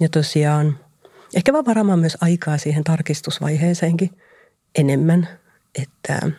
Ja 0.00 0.08
tosiaan 0.08 0.78
ehkä 1.34 1.52
vaan 1.52 1.66
varaamaan 1.66 1.98
myös 1.98 2.16
aikaa 2.20 2.58
siihen 2.58 2.84
tarkistusvaiheeseenkin 2.84 4.10
enemmän, 4.74 5.28
että– 5.74 6.20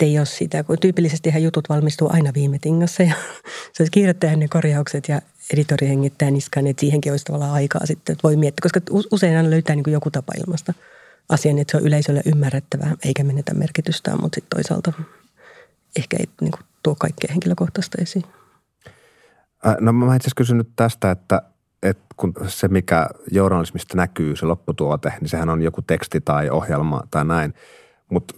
ei 0.00 0.18
ole 0.18 0.26
sitä, 0.26 0.64
kun 0.64 0.78
tyypillisesti 0.80 1.32
jutut 1.38 1.68
valmistuu 1.68 2.08
aina 2.12 2.34
viime 2.34 2.58
tingassa 2.58 3.02
ja 3.02 3.14
se 3.72 3.82
olisi 3.82 3.90
kiirettää 3.90 4.36
ne 4.36 4.48
korjaukset 4.48 5.08
ja 5.08 5.20
editori 5.52 5.88
hengittää 5.88 6.30
niskaan, 6.30 6.66
että 6.66 6.80
siihenkin 6.80 7.12
olisi 7.12 7.24
tavallaan 7.24 7.52
aikaa 7.52 7.86
sitten, 7.86 8.12
että 8.12 8.22
voi 8.22 8.36
miettiä, 8.36 8.62
koska 8.62 8.80
usein 9.12 9.50
löytää 9.50 9.76
niin 9.76 9.92
joku 9.92 10.10
tapa 10.10 10.32
ilmasta 10.46 10.74
asian, 11.28 11.58
että 11.58 11.70
se 11.70 11.76
on 11.76 11.86
yleisölle 11.86 12.22
ymmärrettävää 12.26 12.94
eikä 13.04 13.24
menetä 13.24 13.54
merkitystään, 13.54 14.20
mutta 14.20 14.34
sitten 14.34 14.56
toisaalta 14.56 14.92
ehkä 15.96 16.16
ei 16.20 16.26
niin 16.40 16.50
kuin 16.50 16.62
tuo 16.82 16.94
kaikkea 16.94 17.28
henkilökohtaista 17.32 18.02
esiin. 18.02 18.24
No 19.80 19.92
mä 19.92 20.06
itse 20.06 20.24
asiassa 20.24 20.36
kysyn 20.36 20.58
nyt 20.58 20.70
tästä, 20.76 21.10
että, 21.10 21.42
että 21.82 22.04
kun 22.16 22.34
se 22.46 22.68
mikä 22.68 23.08
journalismista 23.32 23.96
näkyy, 23.96 24.36
se 24.36 24.46
lopputuote, 24.46 25.12
niin 25.20 25.28
sehän 25.28 25.48
on 25.48 25.62
joku 25.62 25.82
teksti 25.82 26.20
tai 26.20 26.50
ohjelma 26.50 27.02
tai 27.10 27.24
näin– 27.24 27.54
mutta 28.10 28.34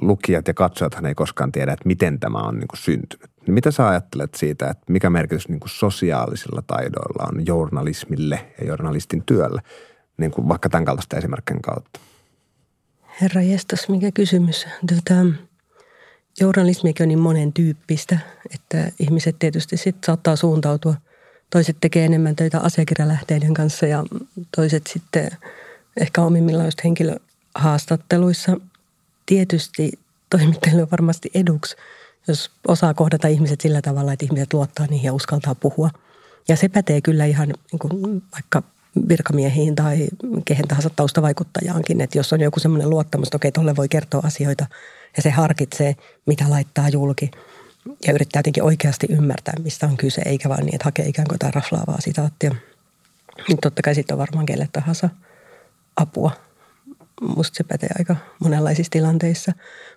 lukijat 0.00 0.48
ja 0.48 0.54
katsojathan 0.54 1.06
ei 1.06 1.14
koskaan 1.14 1.52
tiedä, 1.52 1.72
että 1.72 1.86
miten 1.86 2.20
tämä 2.20 2.38
on 2.38 2.58
niin 2.58 2.68
kuin 2.68 2.78
syntynyt. 2.78 3.30
Niin 3.48 3.54
mitä 3.54 3.70
sä 3.70 3.88
ajattelet 3.88 4.34
siitä, 4.34 4.70
että 4.70 4.84
mikä 4.92 5.10
merkitys 5.10 5.48
niin 5.48 5.60
kuin 5.60 5.70
sosiaalisilla 5.70 6.62
taidoilla 6.66 7.28
on 7.32 7.46
journalismille 7.46 8.52
ja 8.60 8.66
journalistin 8.66 9.22
työlle, 9.26 9.62
niin 10.16 10.30
kuin 10.30 10.48
vaikka 10.48 10.68
tämän 10.68 10.84
kaltaista 10.84 11.16
esimerkkien 11.16 11.62
kautta? 11.62 12.00
Herra 13.20 13.42
jestas, 13.42 13.88
mikä 13.88 14.12
kysymys. 14.12 14.66
Tota, 14.94 15.14
journalismikin 16.40 17.04
on 17.04 17.08
niin 17.08 17.18
monen 17.18 17.52
tyyppistä, 17.52 18.18
että 18.54 18.92
ihmiset 18.98 19.36
tietysti 19.38 19.76
sitten 19.76 20.06
saattaa 20.06 20.36
suuntautua. 20.36 20.94
Toiset 21.50 21.76
tekee 21.80 22.04
enemmän 22.04 22.36
töitä 22.36 22.60
asiakirjalähteiden 22.60 23.54
kanssa 23.54 23.86
ja 23.86 24.04
toiset 24.56 24.86
sitten 24.86 25.30
ehkä 26.00 26.22
omimmillaan 26.22 26.66
just 26.66 26.84
henkilöhaastatteluissa– 26.84 28.56
tietysti 29.28 29.92
toimittajille 30.30 30.82
on 30.82 30.90
varmasti 30.90 31.30
eduksi, 31.34 31.76
jos 32.28 32.50
osaa 32.68 32.94
kohdata 32.94 33.28
ihmiset 33.28 33.60
sillä 33.60 33.82
tavalla, 33.82 34.12
että 34.12 34.24
ihmiset 34.24 34.52
luottaa 34.52 34.86
niihin 34.86 35.06
ja 35.06 35.12
uskaltaa 35.12 35.54
puhua. 35.54 35.90
Ja 36.48 36.56
se 36.56 36.68
pätee 36.68 37.00
kyllä 37.00 37.24
ihan 37.24 37.48
niin 37.48 37.78
kuin 37.78 38.22
vaikka 38.32 38.62
virkamiehiin 39.08 39.74
tai 39.74 40.08
kehen 40.44 40.68
tahansa 40.68 40.90
taustavaikuttajaankin, 40.90 42.00
että 42.00 42.18
jos 42.18 42.32
on 42.32 42.40
joku 42.40 42.60
semmoinen 42.60 42.90
luottamus, 42.90 43.28
että 43.28 43.36
okei, 43.36 43.52
tolle 43.52 43.76
voi 43.76 43.88
kertoa 43.88 44.20
asioita 44.24 44.66
ja 45.16 45.22
se 45.22 45.30
harkitsee, 45.30 45.96
mitä 46.26 46.50
laittaa 46.50 46.88
julki 46.88 47.30
ja 48.06 48.12
yrittää 48.12 48.38
jotenkin 48.40 48.62
oikeasti 48.62 49.06
ymmärtää, 49.10 49.54
mistä 49.62 49.86
on 49.86 49.96
kyse, 49.96 50.22
eikä 50.24 50.48
vaan 50.48 50.64
niin, 50.64 50.74
että 50.74 50.84
hakee 50.84 51.06
ikään 51.06 51.28
kuin 51.28 51.34
jotain 51.34 51.54
raflaavaa 51.54 52.00
sitaattia. 52.00 52.54
Niin 53.48 53.58
totta 53.62 53.82
kai 53.82 53.94
sitten 53.94 54.14
on 54.14 54.18
varmaan 54.18 54.46
kelle 54.46 54.68
tahansa 54.72 55.08
apua 55.96 56.47
musta 57.20 57.56
se 57.56 57.64
pätee 57.64 57.88
aika 57.98 58.16
monenlaisissa 58.38 58.90
tilanteissa. 58.90 59.52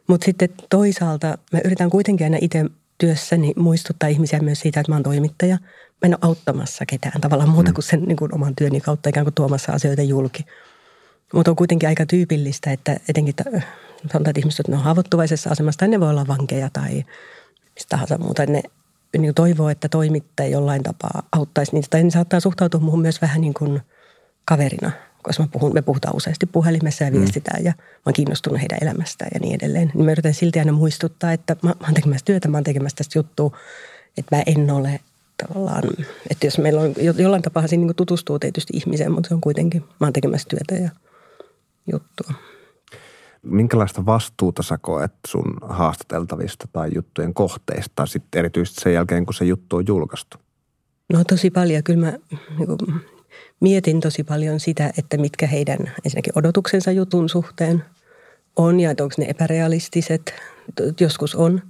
Mutta 0.07 0.25
sitten 0.25 0.49
toisaalta 0.69 1.37
mä 1.51 1.59
yritän 1.65 1.89
kuitenkin 1.89 2.25
aina 2.25 2.37
itse 2.41 2.65
työssäni 2.97 3.53
muistuttaa 3.55 4.09
ihmisiä 4.09 4.39
myös 4.39 4.59
siitä, 4.59 4.79
että 4.79 4.91
mä 4.91 4.95
oon 4.95 5.03
toimittaja. 5.03 5.57
Mä 6.01 6.05
en 6.05 6.13
ole 6.13 6.19
auttamassa 6.21 6.85
ketään 6.85 7.21
tavallaan 7.21 7.49
muuta 7.49 7.69
mm. 7.69 7.73
kuin 7.73 7.83
sen 7.83 8.03
niin 8.03 8.17
kuin 8.17 8.35
oman 8.35 8.55
työni 8.55 8.81
kautta 8.81 9.09
ikään 9.09 9.25
kuin 9.25 9.33
tuomassa 9.33 9.71
asioita 9.71 10.01
julki. 10.01 10.45
Mutta 11.33 11.51
on 11.51 11.55
kuitenkin 11.55 11.89
aika 11.89 12.05
tyypillistä, 12.05 12.71
että 12.71 12.97
etenkin 13.09 13.33
sanotaan, 14.11 14.29
että 14.29 14.39
ihmiset 14.39 14.67
on 14.67 14.79
haavoittuvaisessa 14.83 15.49
asemassa 15.49 15.79
tai 15.79 15.87
ne 15.87 15.99
voi 15.99 16.09
olla 16.09 16.27
vankeja 16.27 16.69
tai 16.73 17.05
mistä 17.75 17.89
tahansa 17.89 18.17
muuta. 18.17 18.45
Ne 18.45 18.61
niin 19.17 19.35
toivoo, 19.35 19.69
että 19.69 19.89
toimittaja 19.89 20.49
jollain 20.49 20.83
tapaa 20.83 21.23
auttaisi 21.31 21.73
niitä. 21.73 21.87
Tai 21.89 22.03
ne 22.03 22.11
saattaa 22.11 22.39
suhtautua 22.39 22.79
muuhun 22.79 23.01
myös 23.01 23.21
vähän 23.21 23.41
niin 23.41 23.53
kuin 23.53 23.81
kaverina– 24.45 24.91
koska 25.23 25.43
mä 25.43 25.49
puhun, 25.51 25.73
me 25.73 25.81
puhutaan 25.81 26.15
useasti 26.15 26.45
puhelimessa 26.45 27.03
ja 27.03 27.11
mm. 27.11 27.17
viestitään 27.17 27.61
mm. 27.61 27.65
ja 27.65 27.73
mä 27.77 28.01
oon 28.05 28.13
kiinnostunut 28.13 28.59
heidän 28.59 28.77
elämästään 28.81 29.31
ja 29.33 29.39
niin 29.39 29.55
edelleen. 29.55 29.91
Niin 29.93 30.05
mä 30.05 30.11
yritän 30.11 30.33
silti 30.33 30.59
aina 30.59 30.71
muistuttaa, 30.71 31.33
että 31.33 31.55
mä, 31.63 31.69
mä 31.69 31.85
oon 31.85 31.93
tekemässä 31.93 32.25
työtä, 32.25 32.47
mä 32.47 32.57
oon 32.57 32.63
tekemässä 32.63 32.95
tästä 32.95 33.19
juttua, 33.19 33.57
että 34.17 34.35
mä 34.35 34.43
en 34.45 34.71
ole 34.71 34.99
tavallaan, 35.47 35.83
että 36.29 36.47
jos 36.47 36.57
meillä 36.57 36.81
on 36.81 36.93
jollain 37.17 37.41
tapaa 37.41 37.67
siinä 37.67 37.85
niin 37.85 37.95
tutustuu 37.95 38.39
tietysti 38.39 38.73
ihmiseen, 38.77 39.11
mutta 39.11 39.27
se 39.27 39.33
on 39.33 39.41
kuitenkin, 39.41 39.81
mä 39.81 40.07
oon 40.07 40.13
tekemässä 40.13 40.47
työtä 40.49 40.83
ja 40.83 40.89
juttua. 41.91 42.33
Minkälaista 43.43 44.05
vastuuta 44.05 44.63
sä 44.63 44.77
koet 44.77 45.13
sun 45.27 45.57
haastateltavista 45.61 46.67
tai 46.73 46.89
juttujen 46.95 47.33
kohteista 47.33 48.05
sitten 48.05 48.39
erityisesti 48.39 48.81
sen 48.81 48.93
jälkeen, 48.93 49.25
kun 49.25 49.33
se 49.33 49.45
juttu 49.45 49.75
on 49.75 49.87
julkaistu? 49.87 50.37
No 51.13 51.23
tosi 51.23 51.51
paljon. 51.51 51.83
Kyllä 51.83 52.05
mä 52.05 52.17
niin 52.57 52.67
kuin, 52.67 53.01
mietin 53.62 54.01
tosi 54.01 54.24
paljon 54.24 54.60
sitä, 54.60 54.94
että 54.98 55.18
mitkä 55.18 55.48
heidän 55.48 55.80
ensinnäkin 56.06 56.34
odotuksensa 56.36 56.91
jutun 56.91 57.30
suhteen 57.30 57.84
on 58.56 58.80
ja 58.80 58.89
onko 58.89 59.15
ne 59.18 59.25
epärealistiset. 59.25 60.34
Joskus 61.00 61.36
on. 61.36 61.62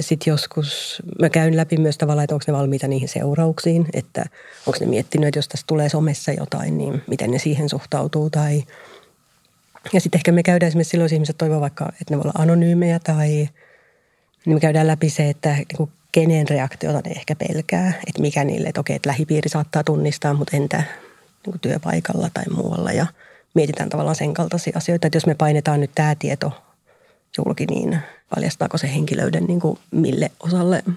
Sitten 0.00 0.30
joskus 0.30 1.02
mä 1.20 1.28
käyn 1.28 1.56
läpi 1.56 1.76
myös 1.76 1.98
tavallaan, 1.98 2.24
että 2.24 2.34
onko 2.34 2.44
ne 2.46 2.52
valmiita 2.52 2.88
niihin 2.88 3.08
seurauksiin, 3.08 3.86
että 3.92 4.24
onko 4.66 4.78
ne 4.80 4.86
miettinyt, 4.86 5.28
että 5.28 5.38
jos 5.38 5.48
tästä 5.48 5.64
tulee 5.66 5.88
somessa 5.88 6.32
jotain, 6.32 6.78
niin 6.78 7.02
miten 7.06 7.30
ne 7.30 7.38
siihen 7.38 7.68
suhtautuu 7.68 8.30
tai 8.30 8.64
ja 9.92 10.00
sitten 10.00 10.18
ehkä 10.18 10.32
me 10.32 10.42
käydään 10.42 10.68
esimerkiksi 10.68 10.90
silloin, 10.90 11.04
jos 11.04 11.12
ihmiset 11.12 11.38
toivovat 11.38 11.60
vaikka, 11.60 11.92
että 12.00 12.14
ne 12.14 12.16
voi 12.16 12.22
olla 12.22 12.42
anonyymejä 12.42 12.98
tai 12.98 13.28
niin 14.46 14.56
me 14.56 14.60
käydään 14.60 14.86
läpi 14.86 15.10
se, 15.10 15.28
että 15.30 15.56
niin 15.78 15.88
kenen 16.12 16.48
reaktiota 16.48 17.00
ne 17.04 17.10
ehkä 17.10 17.34
pelkää, 17.36 17.92
että 18.06 18.20
mikä 18.20 18.44
niille, 18.44 18.68
että 18.68 18.80
okei, 18.80 18.96
että 18.96 19.08
lähipiiri 19.08 19.48
saattaa 19.48 19.84
tunnistaa, 19.84 20.34
mutta 20.34 20.56
entä 20.56 20.82
niin 21.46 21.60
työpaikalla 21.60 22.30
tai 22.34 22.44
muualla. 22.54 22.92
Ja 22.92 23.06
mietitään 23.54 23.88
tavallaan 23.88 24.16
sen 24.16 24.34
kaltaisia 24.34 24.72
asioita, 24.76 25.06
että 25.06 25.16
jos 25.16 25.26
me 25.26 25.34
painetaan 25.34 25.80
nyt 25.80 25.90
tämä 25.94 26.14
tieto 26.14 26.52
julki, 27.38 27.66
niin 27.66 27.98
paljastaako 28.34 28.78
se 28.78 28.94
henkilöiden 28.94 29.44
niin 29.44 29.60
kuin 29.60 29.78
mille 29.90 30.30
osalle, 30.40 30.82
niin 30.86 30.96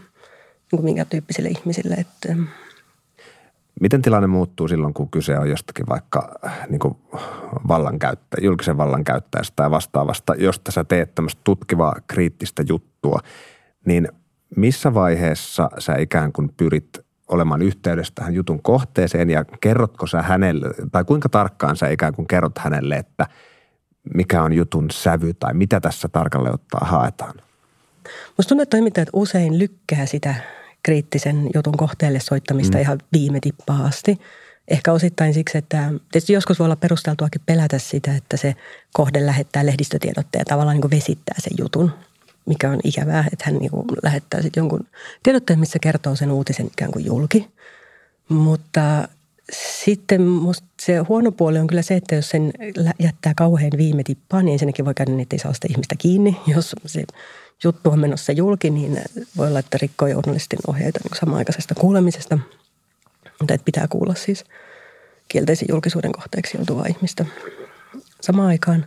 kuin 0.70 0.84
minkä 0.84 1.06
tyyppisille 1.06 1.50
ihmisille, 1.50 1.96
että 1.96 2.36
Miten 3.82 4.02
tilanne 4.02 4.28
muuttuu 4.28 4.68
silloin, 4.68 4.94
kun 4.94 5.10
kyse 5.10 5.40
on 5.40 5.50
jostakin 5.50 5.86
vaikka 5.90 6.36
niin 6.70 6.80
kuin 6.80 6.98
vallankäyttä, 7.68 8.38
julkisen 8.42 8.78
vallankäyttäjästä 8.78 9.54
tai 9.56 9.72
vastaavasta, 9.72 10.36
josta 10.36 10.72
sä 10.72 10.84
teet 10.84 11.16
tämmöistä 11.16 11.42
tutkivaa 11.44 11.96
kriittistä 12.08 12.64
juttua, 12.68 13.20
niin– 13.86 14.08
missä 14.56 14.94
vaiheessa 14.94 15.70
sä 15.80 15.96
ikään 15.96 16.34
kuin 16.34 16.50
pyrit 16.58 17.00
olemaan 17.28 17.62
yhteydessä 17.62 18.14
tähän 18.16 18.34
jutun 18.34 18.62
kohteeseen 18.62 19.30
ja 19.30 19.46
kerrotko 19.46 20.08
sä 20.08 20.22
hänelle, 20.22 20.68
tai 20.92 21.04
kuinka 21.04 21.30
tarkkaan 21.30 21.78
sä 21.78 21.90
ikään 21.90 22.14
kuin 22.14 22.28
kerrot 22.28 22.58
hänelle, 22.58 22.96
että 22.96 23.28
mikä 24.14 24.44
on 24.44 24.54
jutun 24.54 24.92
sävy 24.92 25.34
tai 25.34 25.54
mitä 25.54 25.80
tässä 25.80 26.08
tarkalleen 26.08 26.54
ottaa 26.54 26.88
haetaan? 26.88 27.36
Musta 28.38 28.50
tuntuu, 28.50 28.62
että 28.64 28.78
toimittajat 28.78 29.10
usein 29.14 29.60
lykkää 29.60 30.06
sitä 30.06 30.36
kriittisen 30.84 31.50
jutun 31.56 31.78
kohteelle 31.78 32.20
soittamista 32.20 32.78
mm. 32.78 32.82
ihan 32.82 33.00
viime 33.14 33.40
tippaa 33.42 33.86
asti. 33.86 34.20
Ehkä 34.68 34.92
osittain 34.92 35.34
siksi, 35.34 35.58
että 35.58 35.90
tietysti 36.12 36.34
joskus 36.34 36.60
voi 36.60 36.66
olla 36.66 36.76
perusteltuakin 36.76 37.42
pelätä 37.46 37.80
sitä, 37.80 38.16
että 38.16 38.38
se 38.38 38.56
kohde 38.94 39.26
lähettää 39.26 39.66
lehdistötiedotteen 39.66 40.40
ja 40.42 40.46
tavallaan 40.46 40.78
niin 40.78 40.92
vesittää 40.92 41.36
sen 41.40 41.54
jutun, 41.60 41.92
mikä 42.46 42.70
on 42.72 42.80
ikävää, 42.84 43.26
että 43.34 43.46
hän 43.46 43.56
niin 43.56 43.72
lähettää 44.04 44.42
sitten 44.42 44.62
jonkun 44.62 44.88
tiedotteen, 45.24 45.60
missä 45.60 45.80
kertoo 45.80 46.16
sen 46.16 46.32
uutisen 46.32 46.68
ikään 46.68 46.92
kuin 46.92 47.06
julki. 47.06 47.48
Mutta 48.30 49.08
sitten 49.52 50.22
musta 50.22 50.68
se 50.82 50.98
huono 50.98 51.32
puoli 51.32 51.60
on 51.60 51.68
kyllä 51.68 51.82
se, 51.82 51.96
että 51.96 52.16
jos 52.16 52.30
sen 52.30 52.54
jättää 53.00 53.34
kauhean 53.36 53.72
viime 53.78 54.04
tippaan, 54.04 54.46
niin 54.46 54.54
ensinnäkin 54.54 54.86
voi 54.86 54.94
käydä 54.94 55.12
niin, 55.12 55.22
että 55.22 55.36
ei 55.36 55.40
saa 55.40 55.54
sitä 55.54 55.68
ihmistä 55.70 55.96
kiinni. 55.98 56.42
Jos 56.56 56.76
se 56.86 57.04
juttu 57.64 57.90
on 57.90 58.00
menossa 58.00 58.32
julki, 58.32 58.70
niin 58.70 59.02
voi 59.38 59.48
olla, 59.48 59.60
että 59.60 59.78
rikkoo 59.82 60.08
journalistin 60.08 60.60
ohjeita 60.68 61.00
niin 61.04 61.20
samaaikaisesta 61.20 61.76
kuulemisesta. 61.76 62.40
Mutta 63.40 63.54
että 63.54 63.66
pitää 63.66 63.88
kuulla 63.88 64.16
siis 64.16 64.46
kielteisen 65.28 65.68
julkisuuden 65.70 66.12
kohteeksi 66.12 66.58
joutuvaa 66.58 66.86
ihmistä 66.86 67.26
samaan 68.22 68.48
aikaan. 68.48 68.86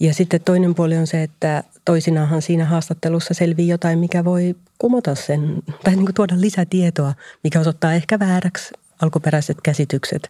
Ja 0.00 0.14
sitten 0.14 0.40
toinen 0.40 0.74
puoli 0.74 0.96
on 0.96 1.06
se, 1.06 1.22
että 1.22 1.64
toisinaanhan 1.84 2.42
siinä 2.42 2.64
haastattelussa 2.64 3.34
selvii 3.34 3.68
jotain, 3.68 3.98
mikä 3.98 4.24
voi 4.24 4.56
kumota 4.78 5.14
sen, 5.14 5.62
tai 5.84 5.96
niin 5.96 6.04
kuin 6.04 6.14
tuoda 6.14 6.34
lisätietoa, 6.40 7.14
mikä 7.44 7.60
osoittaa 7.60 7.94
ehkä 7.94 8.18
vääräksi 8.18 8.74
alkuperäiset 9.02 9.56
käsitykset. 9.62 10.28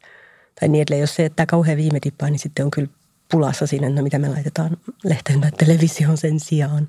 Tai 0.61 0.69
niin 0.69 0.83
edelleen, 0.83 1.00
jos 1.00 1.15
se 1.15 1.23
jättää 1.23 1.47
kauhean 1.47 1.77
viime 1.77 2.00
tippaa, 2.00 2.31
niin 2.31 2.39
sitten 2.39 2.65
on 2.65 2.71
kyllä 2.71 2.89
pulassa 3.31 3.67
siinä, 3.67 3.87
että 3.87 4.00
no 4.00 4.05
mitä 4.05 4.19
me 4.19 4.29
laitetaan 4.29 4.77
lehteen 5.05 5.41
tai 5.41 5.53
televisioon 5.53 6.17
sen 6.17 6.41
sijaan. 6.41 6.89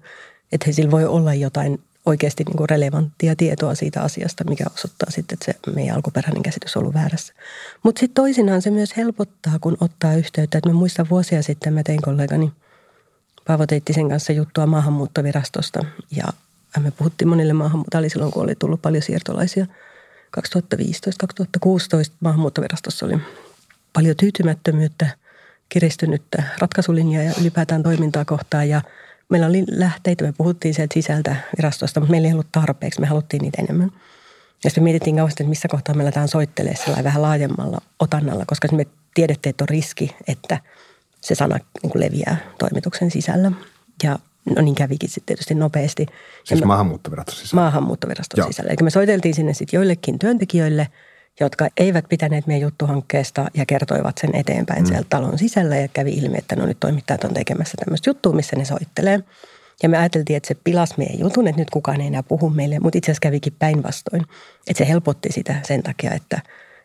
Että 0.51 0.63
he 0.67 0.71
sillä 0.73 0.91
voi 0.91 1.05
olla 1.05 1.33
jotain 1.33 1.79
oikeasti 2.05 2.43
niin 2.43 2.57
kuin 2.57 2.69
relevanttia 2.69 3.35
tietoa 3.35 3.75
siitä 3.75 4.01
asiasta, 4.01 4.43
mikä 4.43 4.65
osoittaa 4.75 5.09
sitten, 5.11 5.35
että 5.35 5.45
se 5.45 5.73
meidän 5.75 5.95
alkuperäinen 5.95 6.43
käsitys 6.43 6.77
on 6.77 6.81
ollut 6.81 6.93
väärässä. 6.93 7.33
Mutta 7.83 7.99
sitten 7.99 8.23
toisinaan 8.23 8.61
se 8.61 8.71
myös 8.71 8.97
helpottaa, 8.97 9.59
kun 9.61 9.77
ottaa 9.81 10.13
yhteyttä. 10.13 10.57
Että 10.57 10.69
mä 10.69 10.75
muistan 10.75 11.09
vuosia 11.09 11.43
sitten, 11.43 11.73
mä 11.73 11.83
tein 11.83 12.01
kollegani 12.01 12.51
Paavo 13.47 13.67
Teittisen 13.67 14.09
kanssa 14.09 14.33
juttua 14.33 14.65
maahanmuuttovirastosta. 14.65 15.85
Ja 16.11 16.23
me 16.79 16.91
puhuttiin 16.91 17.27
monille 17.27 17.53
maahanmuuttajille 17.53 18.09
silloin, 18.09 18.31
kun 18.31 18.43
oli 18.43 18.55
tullut 18.55 18.81
paljon 18.81 19.03
siirtolaisia. 19.03 19.67
2015-2016 20.37 20.41
maahanmuuttovirastossa 22.19 23.05
oli 23.05 23.17
paljon 23.93 24.15
tyytymättömyyttä, 24.17 25.07
kiristynyttä 25.69 26.43
ratkaisulinjaa 26.59 27.23
ja 27.23 27.33
ylipäätään 27.41 27.83
toimintaa 27.83 28.25
kohtaan. 28.25 28.69
Ja– 28.69 28.81
Meillä 29.31 29.47
oli 29.47 29.63
lähteitä, 29.67 30.23
me 30.23 30.33
puhuttiin 30.37 30.73
sieltä 30.73 30.93
sisältä 30.93 31.35
virastosta, 31.57 31.99
mutta 31.99 32.11
meillä 32.11 32.27
ei 32.27 32.33
ollut 32.33 32.51
tarpeeksi, 32.51 33.01
me 33.01 33.07
haluttiin 33.07 33.41
niitä 33.41 33.61
enemmän. 33.61 33.91
Ja 34.63 34.69
sitten 34.69 34.83
mietittiin 34.83 35.15
kauheasti, 35.15 35.43
että 35.43 35.49
missä 35.49 35.67
kohtaa 35.67 35.95
me 35.95 36.03
aletaan 36.03 36.27
soittelee 36.27 36.73
vähän 37.03 37.21
laajemmalla 37.21 37.81
otannalla, 37.99 38.43
koska 38.47 38.67
me 38.71 38.87
tiedettiin, 39.13 39.49
että 39.49 39.63
on 39.63 39.69
riski, 39.69 40.15
että 40.27 40.59
se 41.21 41.35
sana 41.35 41.57
niin 41.83 41.91
kuin 41.91 42.01
leviää 42.01 42.37
toimituksen 42.59 43.11
sisällä. 43.11 43.51
Ja 44.03 44.19
no 44.55 44.61
niin 44.61 44.75
kävikin 44.75 45.09
sitten 45.09 45.25
tietysti 45.25 45.55
nopeasti. 45.55 46.05
Siis 46.43 46.63
maahanmuuttoviraston 46.63 47.35
sisällä? 47.35 47.61
Maahanmuuttoviraston 47.61 48.37
Joo. 48.37 48.47
sisällä. 48.47 48.69
Eli 48.69 48.77
me 48.83 48.89
soiteltiin 48.89 49.35
sinne 49.35 49.53
sitten 49.53 49.77
joillekin 49.77 50.19
työntekijöille– 50.19 50.87
jotka 51.39 51.67
eivät 51.77 52.05
pitäneet 52.09 52.47
meidän 52.47 52.61
juttuhankkeesta 52.61 53.51
ja 53.53 53.65
kertoivat 53.65 54.17
sen 54.17 54.35
eteenpäin 54.35 54.83
mm. 54.83 54.87
sieltä 54.87 55.07
talon 55.09 55.37
sisällä 55.37 55.75
ja 55.75 55.87
kävi 55.87 56.11
ilmi, 56.11 56.37
että 56.37 56.55
no 56.55 56.65
nyt 56.65 56.79
toimittajat 56.79 57.23
on 57.23 57.33
tekemässä 57.33 57.77
tämmöistä 57.85 58.09
juttua, 58.09 58.33
missä 58.33 58.55
ne 58.55 58.65
soittelee. 58.65 59.19
Ja 59.83 59.89
me 59.89 59.97
ajateltiin, 59.97 60.37
että 60.37 60.47
se 60.47 60.55
pilasi 60.63 60.93
meidän 60.97 61.19
jutun, 61.19 61.47
että 61.47 61.61
nyt 61.61 61.69
kukaan 61.69 62.01
ei 62.01 62.07
enää 62.07 62.23
puhu 62.23 62.49
meille, 62.49 62.79
mutta 62.79 62.97
itse 62.97 63.11
asiassa 63.11 63.21
kävikin 63.21 63.55
päinvastoin. 63.59 64.21
Että 64.67 64.77
se 64.77 64.87
helpotti 64.87 65.31
sitä 65.31 65.55
sen 65.67 65.83
takia, 65.83 66.13
että, 66.13 66.41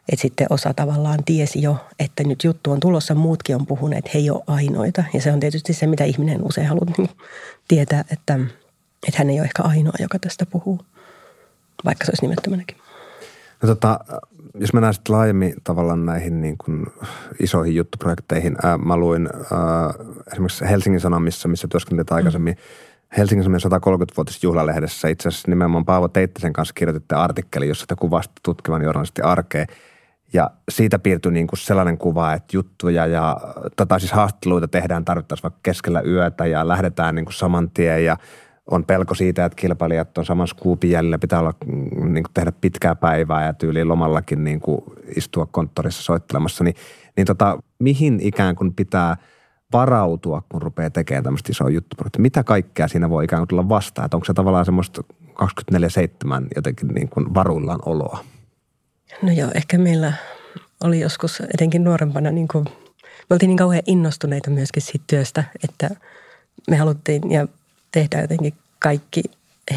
että 0.08 0.22
sitten 0.22 0.46
osa 0.50 0.74
tavallaan 0.74 1.24
tiesi 1.24 1.62
jo, 1.62 1.76
että 1.98 2.24
nyt 2.24 2.44
juttu 2.44 2.72
on 2.72 2.80
tulossa, 2.80 3.14
muutkin 3.14 3.56
on 3.56 3.66
puhuneet, 3.66 3.98
että 3.98 4.10
he 4.14 4.18
ei 4.18 4.30
ole 4.30 4.42
ainoita. 4.46 5.04
Ja 5.14 5.20
se 5.20 5.32
on 5.32 5.40
tietysti 5.40 5.72
se, 5.72 5.86
mitä 5.86 6.04
ihminen 6.04 6.42
usein 6.42 6.66
haluaa 6.66 6.92
niin 6.98 7.10
tietää, 7.68 8.00
että, 8.00 8.38
että 9.08 9.18
hän 9.18 9.30
ei 9.30 9.38
ole 9.38 9.44
ehkä 9.44 9.62
ainoa, 9.62 9.92
joka 10.00 10.18
tästä 10.18 10.46
puhuu, 10.46 10.80
vaikka 11.84 12.04
se 12.04 12.10
olisi 12.10 12.22
nimettömänäkin. 12.22 12.76
No 13.62 13.66
tota, 13.68 14.00
jos 14.54 14.72
mennään 14.72 14.94
sitten 14.94 15.16
laajemmin 15.16 15.54
tavallaan 15.64 16.06
näihin 16.06 16.40
niin 16.40 16.58
kuin 16.58 16.86
isoihin 17.40 17.74
juttuprojekteihin. 17.74 18.56
Ää, 18.62 18.78
mä 18.78 18.96
luin 18.96 19.28
ää, 19.32 19.94
esimerkiksi 20.32 20.64
Helsingin 20.64 21.00
Sanomissa, 21.00 21.48
missä 21.48 21.68
työskentelit 21.68 22.12
aikaisemmin, 22.12 22.54
mm. 22.54 22.96
Helsingin 23.16 23.44
Sanomien 23.44 23.82
130-vuotis 24.06 24.42
juhlalehdessä 24.42 25.08
itse 25.08 25.28
asiassa 25.28 25.50
nimenomaan 25.50 25.84
Paavo 25.84 26.08
Teittisen 26.08 26.52
kanssa 26.52 26.74
kirjoititte 26.74 27.14
artikkeli, 27.14 27.68
jossa 27.68 27.86
te 27.86 27.94
kuvasitte 27.98 28.40
tutkivan 28.42 28.82
journalisti 28.82 29.22
arkea. 29.22 29.66
Ja 30.32 30.50
siitä 30.70 30.98
piirtyi 30.98 31.32
niin 31.32 31.46
kuin 31.46 31.58
sellainen 31.58 31.98
kuva, 31.98 32.32
että 32.32 32.56
juttuja 32.56 33.06
ja 33.06 33.36
tota 33.76 33.98
siis 33.98 34.12
haastatteluita 34.12 34.68
tehdään 34.68 35.04
tarvittaessa 35.04 35.42
vaikka 35.42 35.60
keskellä 35.62 36.00
yötä 36.00 36.46
ja 36.46 36.68
lähdetään 36.68 37.14
niin 37.14 37.24
kuin 37.24 37.34
saman 37.34 37.70
tien 37.70 38.04
ja– 38.04 38.16
on 38.70 38.84
pelko 38.84 39.14
siitä, 39.14 39.44
että 39.44 39.56
kilpailijat 39.56 40.18
on 40.18 40.24
saman 40.24 40.48
skuupin 40.48 40.90
jäljellä, 40.90 41.18
pitää 41.18 41.40
olla, 41.40 41.54
mm, 41.66 42.12
niin 42.12 42.24
kuin 42.24 42.34
tehdä 42.34 42.52
pitkää 42.60 42.94
päivää 42.94 43.46
ja 43.46 43.52
tyyliin 43.52 43.88
lomallakin 43.88 44.44
niin 44.44 44.60
kuin 44.60 44.80
istua 45.16 45.46
konttorissa 45.46 46.02
soittelemassa, 46.02 46.64
niin, 46.64 46.74
niin 47.16 47.26
tota, 47.26 47.58
mihin 47.78 48.18
ikään 48.22 48.56
kuin 48.56 48.74
pitää 48.74 49.16
varautua, 49.72 50.42
kun 50.48 50.62
rupeaa 50.62 50.90
tekemään 50.90 51.24
tämmöistä 51.24 51.52
isoa 51.52 51.70
juttuprojektia? 51.70 52.22
Mitä 52.22 52.44
kaikkea 52.44 52.88
siinä 52.88 53.10
voi 53.10 53.24
ikään 53.24 53.40
kuin 53.40 53.48
tulla 53.48 53.68
vastaan? 53.68 54.04
Että 54.04 54.16
onko 54.16 54.24
se 54.24 54.34
tavallaan 54.34 54.64
semmoista 54.64 55.02
24-7 55.74 55.76
jotenkin 56.56 56.88
niin 56.88 57.08
kuin 57.08 57.34
varuillaan 57.34 57.80
oloa? 57.86 58.18
No 59.22 59.32
joo, 59.32 59.50
ehkä 59.54 59.78
meillä 59.78 60.12
oli 60.84 61.00
joskus 61.00 61.42
etenkin 61.54 61.84
nuorempana, 61.84 62.30
niin 62.30 62.48
kuin, 62.48 62.64
me 63.02 63.34
oltiin 63.34 63.48
niin 63.48 63.56
kauhean 63.56 63.82
innostuneita 63.86 64.50
myöskin 64.50 64.82
siitä 64.82 65.04
työstä, 65.06 65.44
että 65.64 65.90
me 66.70 66.76
haluttiin 66.76 67.30
ja 67.30 67.48
tehdä 67.92 68.20
jotenkin 68.20 68.54
kaikki 68.78 69.22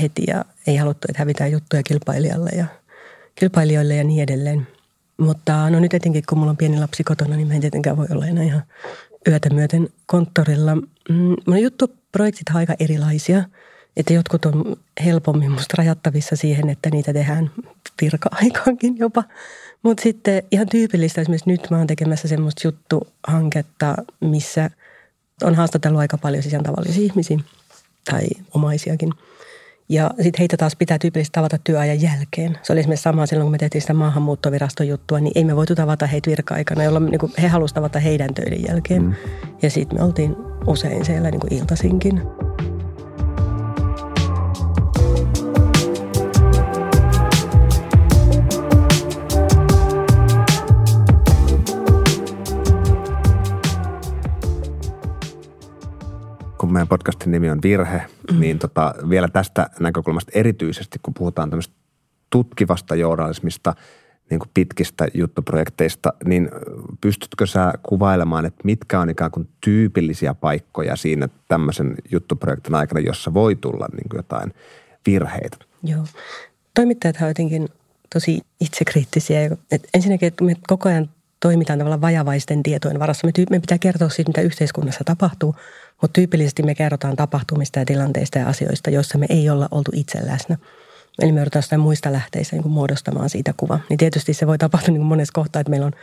heti 0.02 0.24
ja 0.28 0.46
ei 0.68 0.76
haluttu, 0.76 1.08
että 1.10 1.22
hävitään 1.22 1.52
juttuja 1.52 1.84
kilpailijalle 1.84 2.50
ja 2.50 2.66
kilpailijoille 3.36 3.96
ja 3.96 4.04
niin 4.04 4.24
edelleen. 4.24 4.68
Mutta 5.18 5.70
no 5.70 5.80
nyt 5.80 5.94
etenkin, 5.94 6.24
kun 6.30 6.38
mulla 6.38 6.52
on 6.52 6.58
pieni 6.58 6.80
lapsi 6.80 7.04
kotona, 7.04 7.36
niin 7.36 7.48
mä 7.48 7.54
en 7.54 7.62
tietenkään 7.62 7.98
voi 7.98 8.08
olla 8.12 8.28
enää 8.28 8.44
ihan 8.44 8.64
yötä 9.28 9.50
myöten 9.50 9.90
konttorilla. 10.06 10.76
Mm, 11.10 11.36
mun 11.48 11.62
juttuprojektit 11.62 12.50
on 12.50 12.56
aika 12.56 12.76
erilaisia. 12.80 13.44
Että 13.98 14.14
jotkut 14.14 14.46
on 14.46 14.76
helpommin 15.06 15.52
musta 15.52 15.76
rajattavissa 15.78 16.36
siihen, 16.36 16.70
että 16.70 16.90
niitä 16.90 17.14
tehdään 17.14 17.52
virka-aikaankin 18.02 18.98
jopa. 18.98 19.24
Mutta 19.84 20.04
sitten 20.04 20.44
ihan 20.52 20.68
tyypillistä 20.70 21.22
esimerkiksi 21.22 21.50
nyt 21.50 21.68
mä 21.72 21.78
oon 21.78 21.88
tekemässä 21.88 22.28
semmoista 22.28 22.68
juttuhanketta, 22.68 23.96
missä 24.20 24.70
on 25.44 25.56
haastatellut 25.56 26.00
aika 26.00 26.18
paljon 26.18 26.44
sisään 26.44 26.64
tavallisia 26.64 27.04
ihmisiä– 27.04 27.40
tai 28.12 28.28
omaisiakin. 28.54 29.14
Ja 29.90 30.12
sitten 30.22 30.40
heitä 30.40 30.58
taas 30.58 30.76
pitää 30.76 31.00
tyypillisesti 31.00 31.34
tavata 31.34 31.58
työajan 31.64 32.02
jälkeen. 32.02 32.58
Se 32.64 32.74
oli 32.74 32.80
esimerkiksi 32.80 33.04
sama 33.04 33.26
silloin, 33.26 33.46
kun 33.46 33.52
me 33.52 33.58
tehtiin 33.58 33.82
sitä 33.82 33.94
maahanmuuttoviraston 33.94 34.88
juttua, 34.88 35.20
niin 35.20 35.32
ei 35.36 35.46
me 35.46 35.56
voitu 35.56 35.76
tavata 35.76 36.08
heitä 36.08 36.30
virka-aikana, 36.30 36.84
jolloin 36.84 37.06
niin 37.06 37.34
he 37.42 37.48
halusivat 37.48 37.76
tavata 37.76 38.00
heidän 38.00 38.34
töiden 38.34 38.64
jälkeen. 38.68 39.02
Mm. 39.02 39.14
Ja 39.62 39.70
sitten 39.70 40.00
me 40.00 40.04
oltiin 40.04 40.36
usein 40.68 41.06
siellä 41.06 41.32
niin 41.32 41.42
kuin 41.42 41.54
iltasinkin. 41.54 42.22
Kun 56.70 56.74
meidän 56.74 56.88
podcastin 56.88 57.32
nimi 57.32 57.50
on 57.50 57.60
Virhe, 57.64 58.02
mm. 58.32 58.40
niin 58.40 58.60
tota, 58.60 58.96
vielä 59.10 59.28
tästä 59.28 59.70
näkökulmasta 59.80 60.32
erityisesti, 60.36 61.00
kun 61.02 61.14
puhutaan 61.14 61.50
tämmöistä 61.50 61.74
tutkivasta 62.30 62.96
journalismista, 62.96 63.76
niin 64.30 64.40
kuin 64.40 64.50
pitkistä 64.54 65.08
juttuprojekteista, 65.14 66.14
niin 66.26 66.50
pystytkö 67.02 67.48
sä 67.48 67.74
kuvailemaan, 67.84 68.46
että 68.46 68.62
mitkä 68.64 69.00
on 69.00 69.10
ikään 69.10 69.32
kuin 69.32 69.50
tyypillisiä 69.62 70.34
paikkoja 70.34 70.96
siinä 70.96 71.30
tämmöisen 71.48 71.96
juttuprojektin 72.12 72.76
aikana, 72.76 73.02
jossa 73.02 73.34
voi 73.34 73.56
tulla 73.56 73.88
niin 73.92 74.10
kuin 74.10 74.20
jotain 74.20 74.54
virheitä? 75.06 75.58
Joo. 75.84 76.04
Toimittajat 76.74 77.16
ovat 77.16 77.30
jotenkin 77.30 77.70
tosi 78.14 78.42
itsekriittisiä. 78.62 79.40
Et 79.72 79.90
ensinnäkin, 79.94 80.28
että 80.28 80.44
me 80.44 80.56
koko 80.68 80.90
ajan 80.90 81.10
toimitaan 81.40 81.80
tavallaan 81.80 82.02
vajavaisten 82.02 82.64
tietojen 82.64 83.00
varassa. 83.00 83.28
Me, 83.28 83.34
me 83.50 83.60
pitää 83.60 83.78
kertoa 83.78 84.10
siitä, 84.10 84.30
mitä 84.30 84.42
yhteiskunnassa 84.42 85.04
tapahtuu, 85.06 85.56
mutta 86.02 86.14
tyypillisesti 86.14 86.64
me 86.64 86.76
kerrotaan 86.76 87.16
tapahtumista 87.16 87.80
ja 87.80 87.86
tilanteista 87.86 88.40
ja 88.40 88.48
asioista, 88.48 88.90
joissa 88.90 89.18
me 89.18 89.26
ei 89.30 89.50
olla 89.50 89.68
oltu 89.72 89.92
itse 89.94 90.26
läsnä. 90.26 90.58
Eli 91.22 91.32
me 91.32 91.40
joudutaan 91.40 91.80
muista 91.80 92.12
lähteistä 92.12 92.56
niin 92.56 92.68
muodostamaan 92.68 93.30
siitä 93.30 93.54
kuva. 93.58 93.80
Niin 93.90 93.98
tietysti 93.98 94.34
se 94.34 94.48
voi 94.48 94.58
tapahtua 94.58 94.94
niin 94.94 95.02
monessa 95.02 95.34
kohtaa, 95.34 95.60
että 95.60 95.70
meillä 95.70 95.86
on 95.86 95.94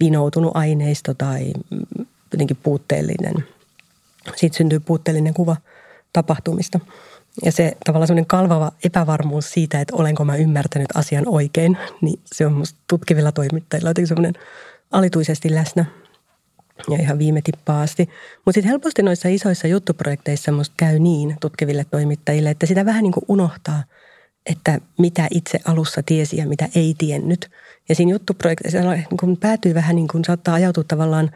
vinoutunut 0.00 0.52
aineisto 0.54 1.14
tai 1.14 1.52
jotenkin 2.32 2.58
puutteellinen. 2.62 3.34
Siitä 4.36 4.56
syntyy 4.56 4.80
puutteellinen 4.80 5.34
kuva 5.34 5.56
tapahtumista. 6.12 6.80
Ja 7.44 7.52
se 7.52 7.76
tavallaan 7.84 8.06
semmoinen 8.06 8.26
kalvava 8.26 8.72
epävarmuus 8.84 9.50
siitä, 9.50 9.80
että 9.80 9.96
olenko 9.96 10.24
mä 10.24 10.36
ymmärtänyt 10.36 10.88
asian 10.94 11.24
oikein, 11.28 11.78
niin 12.00 12.20
se 12.24 12.46
on 12.46 12.52
musta 12.52 12.78
tutkivilla 12.88 13.32
toimittajilla 13.32 13.90
jotenkin 13.90 14.08
semmoinen 14.08 14.42
alituisesti 14.90 15.54
läsnä 15.54 15.84
ja 16.90 16.98
ihan 17.00 17.18
viime 17.18 17.40
tippaa 17.42 17.82
asti. 17.82 18.08
Mutta 18.36 18.52
sitten 18.52 18.70
helposti 18.70 19.02
noissa 19.02 19.28
isoissa 19.28 19.66
juttuprojekteissa 19.66 20.52
musta 20.52 20.74
käy 20.76 20.98
niin 20.98 21.36
tutkiville 21.40 21.86
toimittajille, 21.90 22.50
että 22.50 22.66
sitä 22.66 22.84
vähän 22.84 23.02
niin 23.02 23.12
kuin 23.12 23.24
unohtaa, 23.28 23.82
että 24.46 24.78
mitä 24.98 25.28
itse 25.30 25.58
alussa 25.64 26.02
tiesi 26.06 26.36
ja 26.36 26.46
mitä 26.46 26.68
ei 26.74 26.94
tiennyt. 26.98 27.50
Ja 27.88 27.94
siinä 27.94 28.12
juttuprojekteissa 28.12 28.78
kun 29.20 29.36
päätyy 29.36 29.74
vähän 29.74 29.96
niin 29.96 30.08
kuin 30.08 30.24
saattaa 30.24 30.54
ajautua 30.54 30.84
tavallaan 30.84 31.30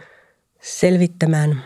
selvittämään 0.63 1.63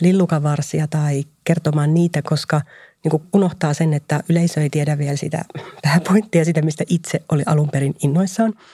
lillukavarsia 0.00 0.86
tai 0.86 1.24
kertomaan 1.44 1.94
niitä, 1.94 2.22
koska 2.22 2.60
niin 3.04 3.10
kuin 3.10 3.22
unohtaa 3.32 3.74
sen, 3.74 3.94
että 3.94 4.20
yleisö 4.28 4.62
ei 4.62 4.70
tiedä 4.70 4.98
vielä 4.98 5.16
sitä 5.16 5.44
pääpointtia, 5.82 6.44
sitä 6.44 6.62
mistä 6.62 6.84
itse 6.88 7.22
oli 7.32 7.42
alun 7.46 7.68
perin 7.70 7.94
innoissaan– 8.02 8.54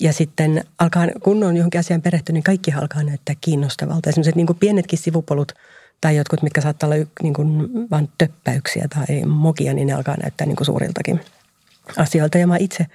ja 0.00 0.12
sitten 0.12 0.64
alkaa, 0.78 1.06
kun 1.22 1.44
on 1.44 1.56
johonkin 1.56 1.80
asiaan 1.80 2.02
perehtynyt, 2.02 2.34
niin 2.34 2.42
kaikki 2.42 2.72
alkaa 2.72 3.02
näyttää 3.02 3.34
kiinnostavalta. 3.40 4.10
Esimerkiksi 4.10 4.36
niin 4.36 4.46
kuin 4.46 4.58
pienetkin 4.58 4.98
sivupolut 4.98 5.52
tai 6.00 6.16
jotkut, 6.16 6.42
mitkä 6.42 6.60
saattaa 6.60 6.90
olla 6.90 7.06
niin 7.22 7.34
kuin 7.34 7.68
vain 7.90 8.08
töppäyksiä 8.18 8.86
tai 8.88 9.24
mokia, 9.24 9.74
niin 9.74 9.86
ne 9.86 9.92
alkaa 9.92 10.16
näyttää 10.22 10.46
niin 10.46 10.56
kuin 10.56 10.66
suuriltakin 10.66 11.20
asioilta. 11.96 12.38
Ja 12.38 12.46
mä 12.46 12.56
itse 12.56 12.86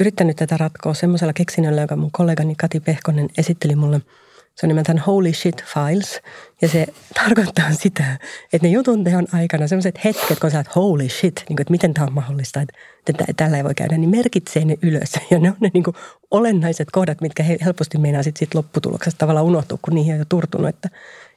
yrittänyt 0.00 0.36
tätä 0.36 0.56
ratkoa 0.56 0.94
semmoisella 0.94 1.32
keksinnöllä, 1.32 1.80
jonka 1.80 1.96
mun 1.96 2.10
kollegani 2.12 2.54
Kati 2.54 2.80
Pehkonen 2.80 3.28
esitteli 3.38 3.76
mulle– 3.76 4.00
se 4.54 4.66
on 4.66 4.68
nimeltään 4.68 4.98
Holy 4.98 5.32
Shit 5.32 5.64
Files. 5.64 6.20
Ja 6.62 6.68
se 6.68 6.86
tarkoittaa 7.24 7.72
sitä, 7.72 8.18
että 8.52 8.68
ne 8.68 8.72
jutun 8.72 9.04
teon 9.04 9.26
aikana 9.32 9.66
sellaiset 9.66 10.04
hetket, 10.04 10.38
kun 10.40 10.50
sä 10.50 10.58
oot 10.58 10.76
holy 10.76 11.08
shit, 11.08 11.36
niin 11.48 11.56
kuin, 11.56 11.60
että 11.60 11.70
miten 11.70 11.94
tämä 11.94 12.06
on 12.06 12.12
mahdollista, 12.12 12.60
että, 12.60 13.24
tällä 13.36 13.56
ei 13.56 13.64
voi 13.64 13.74
käydä, 13.74 13.98
niin 13.98 14.10
merkitsee 14.10 14.64
ne 14.64 14.76
ylös. 14.82 15.12
Ja 15.30 15.38
ne 15.38 15.48
on 15.48 15.56
ne 15.60 15.70
niin 15.74 15.84
kuin 15.84 15.96
olennaiset 16.30 16.88
kohdat, 16.92 17.20
mitkä 17.20 17.44
helposti 17.64 17.98
meinaa 17.98 18.22
sitten 18.22 18.38
sit 18.38 18.54
lopputuloksesta 18.54 19.18
tavallaan 19.18 19.46
unohtua, 19.46 19.78
kun 19.82 19.94
niihin 19.94 20.12
on 20.12 20.18
jo 20.18 20.24
turtunut. 20.28 20.68
Että, 20.68 20.88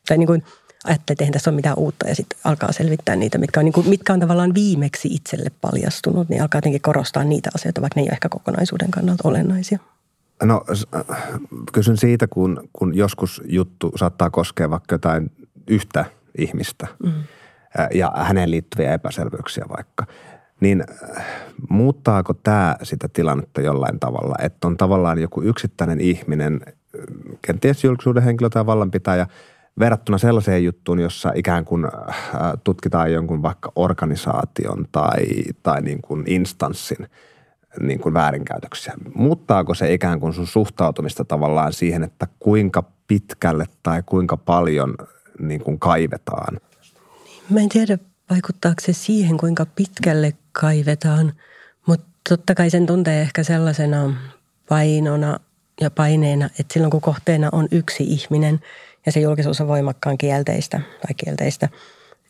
tai 0.07 0.17
niin 0.17 0.27
kuin 0.27 0.43
ajattelee, 0.83 1.13
että 1.13 1.23
eihän 1.23 1.33
tässä 1.33 1.49
ole 1.49 1.55
mitään 1.55 1.77
uutta 1.77 2.07
ja 2.07 2.15
sitten 2.15 2.39
alkaa 2.43 2.71
selvittää 2.71 3.15
niitä, 3.15 3.37
mitkä 3.37 3.59
on, 3.59 3.65
niin 3.65 3.73
kuin, 3.73 3.89
mitkä 3.89 4.13
on 4.13 4.19
tavallaan 4.19 4.53
viimeksi 4.53 5.07
itselle 5.07 5.51
paljastunut, 5.61 6.29
niin 6.29 6.41
alkaa 6.41 6.57
jotenkin 6.57 6.81
korostaa 6.81 7.23
niitä 7.23 7.49
asioita, 7.55 7.81
vaikka 7.81 7.99
ne 7.99 8.01
ei 8.01 8.07
ole 8.09 8.13
ehkä 8.13 8.29
kokonaisuuden 8.29 8.91
kannalta 8.91 9.27
olennaisia. 9.27 9.79
No 10.43 10.65
kysyn 11.73 11.97
siitä, 11.97 12.27
kun, 12.27 12.69
kun 12.73 12.95
joskus 12.95 13.41
juttu 13.45 13.91
saattaa 13.95 14.29
koskea 14.29 14.69
vaikka 14.69 14.95
jotain 14.95 15.31
yhtä 15.69 16.05
ihmistä 16.37 16.87
mm. 17.03 17.11
ja 17.93 18.11
häneen 18.15 18.51
liittyviä 18.51 18.93
epäselvyyksiä 18.93 19.65
vaikka. 19.77 20.05
Niin 20.59 20.83
muuttaako 21.69 22.33
tämä 22.33 22.75
sitä 22.83 23.09
tilannetta 23.13 23.61
jollain 23.61 23.99
tavalla, 23.99 24.35
että 24.41 24.67
on 24.67 24.77
tavallaan 24.77 25.19
joku 25.19 25.41
yksittäinen 25.41 26.01
ihminen, 26.01 26.61
kenties 27.41 27.83
julkisuuden 27.83 28.23
henkilö 28.23 28.49
tai 28.49 28.65
vallanpitäjä, 28.65 29.27
verrattuna 29.79 30.17
sellaiseen 30.17 30.63
juttuun, 30.63 30.99
jossa 30.99 31.31
ikään 31.35 31.65
kuin 31.65 31.87
tutkitaan 32.63 33.13
jonkun 33.13 33.41
vaikka 33.41 33.71
organisaation 33.75 34.85
tai, 34.91 35.25
tai 35.63 35.81
niin 35.81 36.01
kuin 36.01 36.23
instanssin– 36.27 37.07
niin 37.79 37.99
kuin 37.99 38.13
väärinkäytöksiä. 38.13 38.93
Muuttaako 39.15 39.73
se 39.73 39.93
ikään 39.93 40.19
kuin 40.19 40.33
sun 40.33 40.47
suhtautumista 40.47 41.25
tavallaan 41.25 41.73
siihen, 41.73 42.03
että 42.03 42.27
kuinka 42.39 42.83
pitkälle 43.07 43.65
tai 43.83 44.03
kuinka 44.05 44.37
paljon 44.37 44.95
niin 45.39 45.61
kuin 45.61 45.79
kaivetaan? 45.79 46.59
Mä 47.49 47.59
en 47.59 47.69
tiedä, 47.69 47.97
vaikuttaako 48.29 48.81
se 48.81 48.93
siihen, 48.93 49.37
kuinka 49.37 49.65
pitkälle 49.65 50.33
kaivetaan, 50.51 51.33
mutta 51.87 52.05
totta 52.29 52.55
kai 52.55 52.69
sen 52.69 52.85
tuntee 52.85 53.21
ehkä 53.21 53.43
sellaisena 53.43 54.13
painona 54.69 55.39
ja 55.81 55.91
paineena, 55.91 56.45
että 56.45 56.73
silloin 56.73 56.91
kun 56.91 57.01
kohteena 57.01 57.49
on 57.51 57.67
yksi 57.71 58.03
ihminen 58.03 58.59
ja 59.05 59.11
se 59.11 59.19
julkisuus 59.19 59.61
on 59.61 59.67
voimakkaan 59.67 60.17
kielteistä 60.17 60.77
tai 60.77 61.13
kielteistä, 61.17 61.69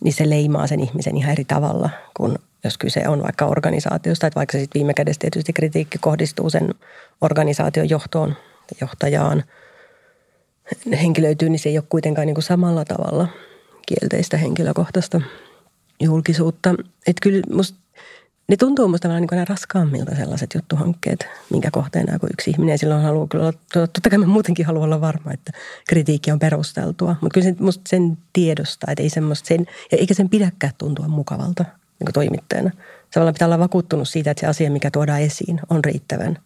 niin 0.04 0.14
se 0.14 0.30
leimaa 0.30 0.68
sen 0.68 0.80
ihmisen 0.80 1.18
ihan 1.18 1.32
eri 1.32 1.46
tavalla 1.46 1.90
kuin 2.18 2.38
jos 2.66 2.78
kyse 2.78 3.08
on 3.08 3.24
vaikka 3.24 3.46
organisaatiosta, 3.46 4.28
että 4.28 4.38
vaikka 4.38 4.58
sitten 4.58 4.80
viime 4.80 4.94
kädessä 4.94 5.20
tietysti 5.20 5.54
kritiikki 5.54 5.98
kohdistuu 5.98 6.50
sen 6.50 6.74
organisaation 7.22 7.90
johtoon, 7.90 8.36
johtajaan, 8.82 9.44
henkilöityy, 11.02 11.50
niin 11.50 11.60
se 11.60 11.70
ei 11.70 11.78
ole 11.78 11.86
kuitenkaan 11.90 12.28
niin 12.28 12.36
kuin 12.36 12.44
samalla 12.44 12.86
tavalla 12.86 13.28
kielteistä 13.88 14.38
henkilökohtaista 14.38 15.22
julkisuutta. 16.00 16.70
Että 17.08 17.20
kyllä 17.22 17.42
musta, 17.54 17.80
ne 18.48 18.58
tuntuu 18.58 18.88
musta 18.88 19.08
vähän 19.08 19.28
niin 19.32 19.48
raskaammilta 19.48 20.16
sellaiset 20.16 20.50
juttuhankkeet, 20.56 21.28
minkä 21.50 21.72
kohteena 21.72 22.20
kuin 22.20 22.30
yksi 22.34 22.50
ihminen. 22.50 22.78
Silloin 22.78 23.04
haluaa 23.04 23.28
kyllä, 23.28 23.54
totta 23.74 24.10
kai 24.10 24.20
mä 24.20 24.26
muutenkin 24.26 24.66
haluan 24.66 24.84
olla 24.84 25.02
varma, 25.02 25.34
että 25.34 25.52
kritiikki 25.90 26.32
on 26.32 26.40
perusteltua. 26.40 27.16
Mutta 27.22 27.34
kyllä 27.34 27.46
se, 27.46 27.56
musta 27.60 27.82
sen 27.88 28.18
tiedostaa, 28.34 28.92
että 28.92 29.04
ei 29.04 29.10
semmoista 29.10 29.48
sen, 29.48 29.66
eikä 29.92 30.14
sen 30.14 30.30
pidäkään 30.30 30.74
tuntua 30.78 31.08
mukavalta– 31.08 31.66
niin 32.00 32.14
toimittajana. 32.14 32.72
Tavallaan 33.14 33.34
pitää 33.34 33.46
olla 33.46 33.60
vakuuttunut 33.60 34.08
siitä, 34.08 34.32
että 34.32 34.42
se 34.42 34.48
asia, 34.48 34.72
mikä 34.72 34.92
tuodaan 34.92 35.22
esiin, 35.22 35.60
on 35.70 35.86
riittävän 35.86 36.38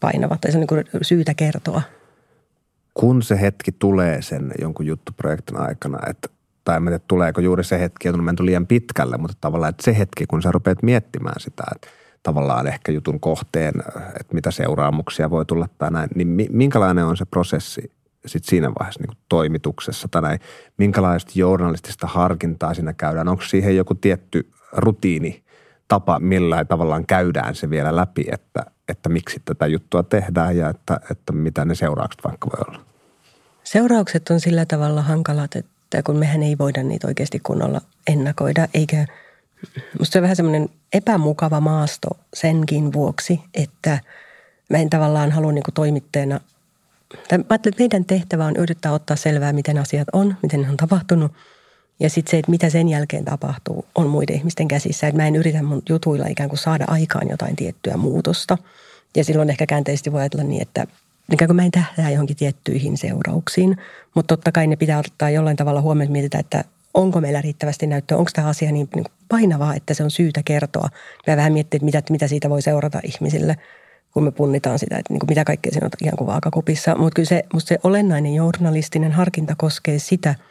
painava 0.00 0.36
tai 0.40 0.52
se 0.52 0.58
on 0.58 0.66
niin 0.70 1.02
syytä 1.02 1.34
kertoa. 1.34 1.82
Kun 2.94 3.22
se 3.22 3.40
hetki 3.40 3.72
tulee 3.72 4.22
sen 4.22 4.52
jonkun 4.60 4.86
juttuprojektin 4.86 5.56
aikana, 5.56 5.98
että 6.10 6.28
tai 6.64 6.76
en 6.76 6.82
tiedä, 6.82 7.00
tuleeko 7.08 7.40
juuri 7.40 7.64
se 7.64 7.80
hetki, 7.80 8.08
että 8.08 8.18
on 8.18 8.24
menty 8.24 8.46
liian 8.46 8.66
pitkälle, 8.66 9.16
mutta 9.16 9.36
tavallaan 9.40 9.70
että 9.70 9.84
se 9.84 9.98
hetki, 9.98 10.26
kun 10.26 10.42
sä 10.42 10.52
rupeat 10.52 10.82
miettimään 10.82 11.40
sitä, 11.40 11.62
että 11.74 11.88
tavallaan 12.22 12.66
ehkä 12.66 12.92
jutun 12.92 13.20
kohteen, 13.20 13.74
että 14.20 14.34
mitä 14.34 14.50
seuraamuksia 14.50 15.30
voi 15.30 15.46
tulla 15.46 15.68
tai 15.78 15.90
näin, 15.90 16.08
niin 16.14 16.48
minkälainen 16.50 17.04
on 17.04 17.16
se 17.16 17.24
prosessi 17.24 17.92
sit 18.26 18.44
siinä 18.44 18.72
vaiheessa 18.78 19.00
niin 19.02 19.16
toimituksessa 19.28 20.08
tai 20.10 20.22
näin, 20.22 20.40
minkälaista 20.76 21.32
journalistista 21.34 22.06
harkintaa 22.06 22.74
siinä 22.74 22.92
käydään, 22.92 23.28
onko 23.28 23.42
siihen 23.42 23.76
joku 23.76 23.94
tietty 23.94 24.50
rutiini 24.72 25.42
tapa, 25.88 26.18
millä 26.18 26.64
tavallaan 26.64 27.06
käydään 27.06 27.54
se 27.54 27.70
vielä 27.70 27.96
läpi, 27.96 28.24
että, 28.32 28.66
että 28.88 29.08
miksi 29.08 29.42
tätä 29.44 29.66
juttua 29.66 30.02
tehdään 30.02 30.56
ja 30.56 30.68
että, 30.68 31.00
että 31.10 31.32
mitä 31.32 31.64
ne 31.64 31.74
seuraukset 31.74 32.24
vaikka 32.24 32.48
voi 32.50 32.64
olla. 32.68 32.84
Seuraukset 33.64 34.30
on 34.30 34.40
sillä 34.40 34.66
tavalla 34.66 35.02
hankalat, 35.02 35.56
että 35.56 36.02
kun 36.02 36.16
mehän 36.16 36.42
ei 36.42 36.58
voida 36.58 36.82
niitä 36.82 37.06
oikeasti 37.06 37.40
kunnolla 37.42 37.80
ennakoida, 38.06 38.68
eikä 38.74 39.06
musta 39.98 40.12
se 40.12 40.18
on 40.18 40.22
vähän 40.22 40.36
semmoinen 40.36 40.68
epämukava 40.92 41.60
maasto 41.60 42.08
senkin 42.34 42.92
vuoksi, 42.92 43.40
että 43.54 43.98
mä 44.70 44.78
en 44.78 44.90
tavallaan 44.90 45.32
halua 45.32 45.52
niin 45.52 45.64
toimittajana, 45.74 46.40
mä 47.32 47.54
että 47.54 47.70
meidän 47.78 48.04
tehtävä 48.04 48.46
on 48.46 48.56
yrittää 48.56 48.92
ottaa 48.92 49.16
selvää, 49.16 49.52
miten 49.52 49.78
asiat 49.78 50.08
on, 50.12 50.36
miten 50.42 50.62
ne 50.62 50.70
on 50.70 50.76
tapahtunut– 50.76 51.32
ja 52.00 52.10
sitten 52.10 52.30
se, 52.30 52.38
että 52.38 52.50
mitä 52.50 52.70
sen 52.70 52.88
jälkeen 52.88 53.24
tapahtuu, 53.24 53.84
on 53.94 54.06
muiden 54.06 54.36
ihmisten 54.36 54.68
käsissä. 54.68 55.06
Että 55.06 55.22
mä 55.22 55.26
en 55.26 55.36
yritä 55.36 55.62
mun 55.62 55.82
jutuilla 55.88 56.26
ikään 56.26 56.48
kuin 56.48 56.58
saada 56.58 56.84
aikaan 56.88 57.28
jotain 57.28 57.56
tiettyä 57.56 57.96
muutosta. 57.96 58.58
Ja 59.16 59.24
silloin 59.24 59.50
ehkä 59.50 59.66
käänteisesti 59.66 60.12
voi 60.12 60.20
ajatella 60.20 60.44
niin, 60.44 60.62
että 60.62 60.86
ikään 61.32 61.48
kuin 61.48 61.56
mä 61.56 61.64
en 61.64 61.70
tähtää 61.70 62.10
johonkin 62.10 62.36
tiettyihin 62.36 62.96
seurauksiin. 62.96 63.76
Mutta 64.14 64.36
totta 64.36 64.52
kai 64.52 64.66
ne 64.66 64.76
pitää 64.76 64.98
ottaa 64.98 65.30
jollain 65.30 65.56
tavalla 65.56 65.80
huomioon, 65.80 66.02
että 66.04 66.12
mietitään, 66.12 66.40
että 66.40 66.64
onko 66.94 67.20
meillä 67.20 67.42
riittävästi 67.42 67.86
näyttöä, 67.86 68.18
onko 68.18 68.30
tämä 68.34 68.48
asia 68.48 68.72
niin, 68.72 68.88
niin 68.94 69.04
painavaa, 69.28 69.74
että 69.74 69.94
se 69.94 70.04
on 70.04 70.10
syytä 70.10 70.42
kertoa. 70.44 70.88
Mä 71.26 71.36
vähän 71.36 71.52
miettiä, 71.52 71.76
että 71.76 71.84
mitä, 71.84 72.02
mitä 72.10 72.28
siitä 72.28 72.50
voi 72.50 72.62
seurata 72.62 73.00
ihmisille, 73.04 73.56
kun 74.12 74.24
me 74.24 74.30
punnitaan 74.30 74.78
sitä, 74.78 74.98
että 74.98 75.12
niin 75.12 75.20
kuin 75.20 75.30
mitä 75.30 75.44
kaikkea 75.44 75.72
siinä 75.72 75.86
on 75.86 75.90
ihan 76.02 76.16
kuin 76.16 76.28
vaakakupissa. 76.28 76.94
Mutta 76.94 77.14
kyllä 77.14 77.28
se, 77.28 77.44
musta 77.52 77.68
se 77.68 77.78
olennainen 77.82 78.34
journalistinen 78.34 79.12
harkinta 79.12 79.54
koskee 79.56 79.98
sitä– 79.98 80.34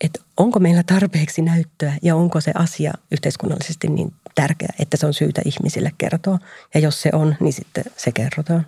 että 0.00 0.20
onko 0.36 0.58
meillä 0.58 0.82
tarpeeksi 0.82 1.42
näyttöä 1.42 1.92
ja 2.02 2.16
onko 2.16 2.40
se 2.40 2.52
asia 2.54 2.92
yhteiskunnallisesti 3.10 3.88
niin 3.88 4.12
tärkeä, 4.34 4.68
että 4.78 4.96
se 4.96 5.06
on 5.06 5.14
syytä 5.14 5.42
ihmisille 5.44 5.92
kertoa. 5.98 6.38
Ja 6.74 6.80
jos 6.80 7.02
se 7.02 7.10
on, 7.12 7.36
niin 7.40 7.52
sitten 7.52 7.84
se 7.96 8.12
kerrotaan. 8.12 8.66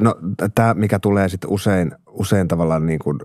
No 0.00 0.14
tämä, 0.54 0.74
mikä 0.74 0.98
tulee 0.98 1.28
sitten 1.28 1.50
usein, 1.50 1.92
usein 2.10 2.48
tavallaan 2.48 2.86
niin 2.86 2.98
kuin 2.98 3.18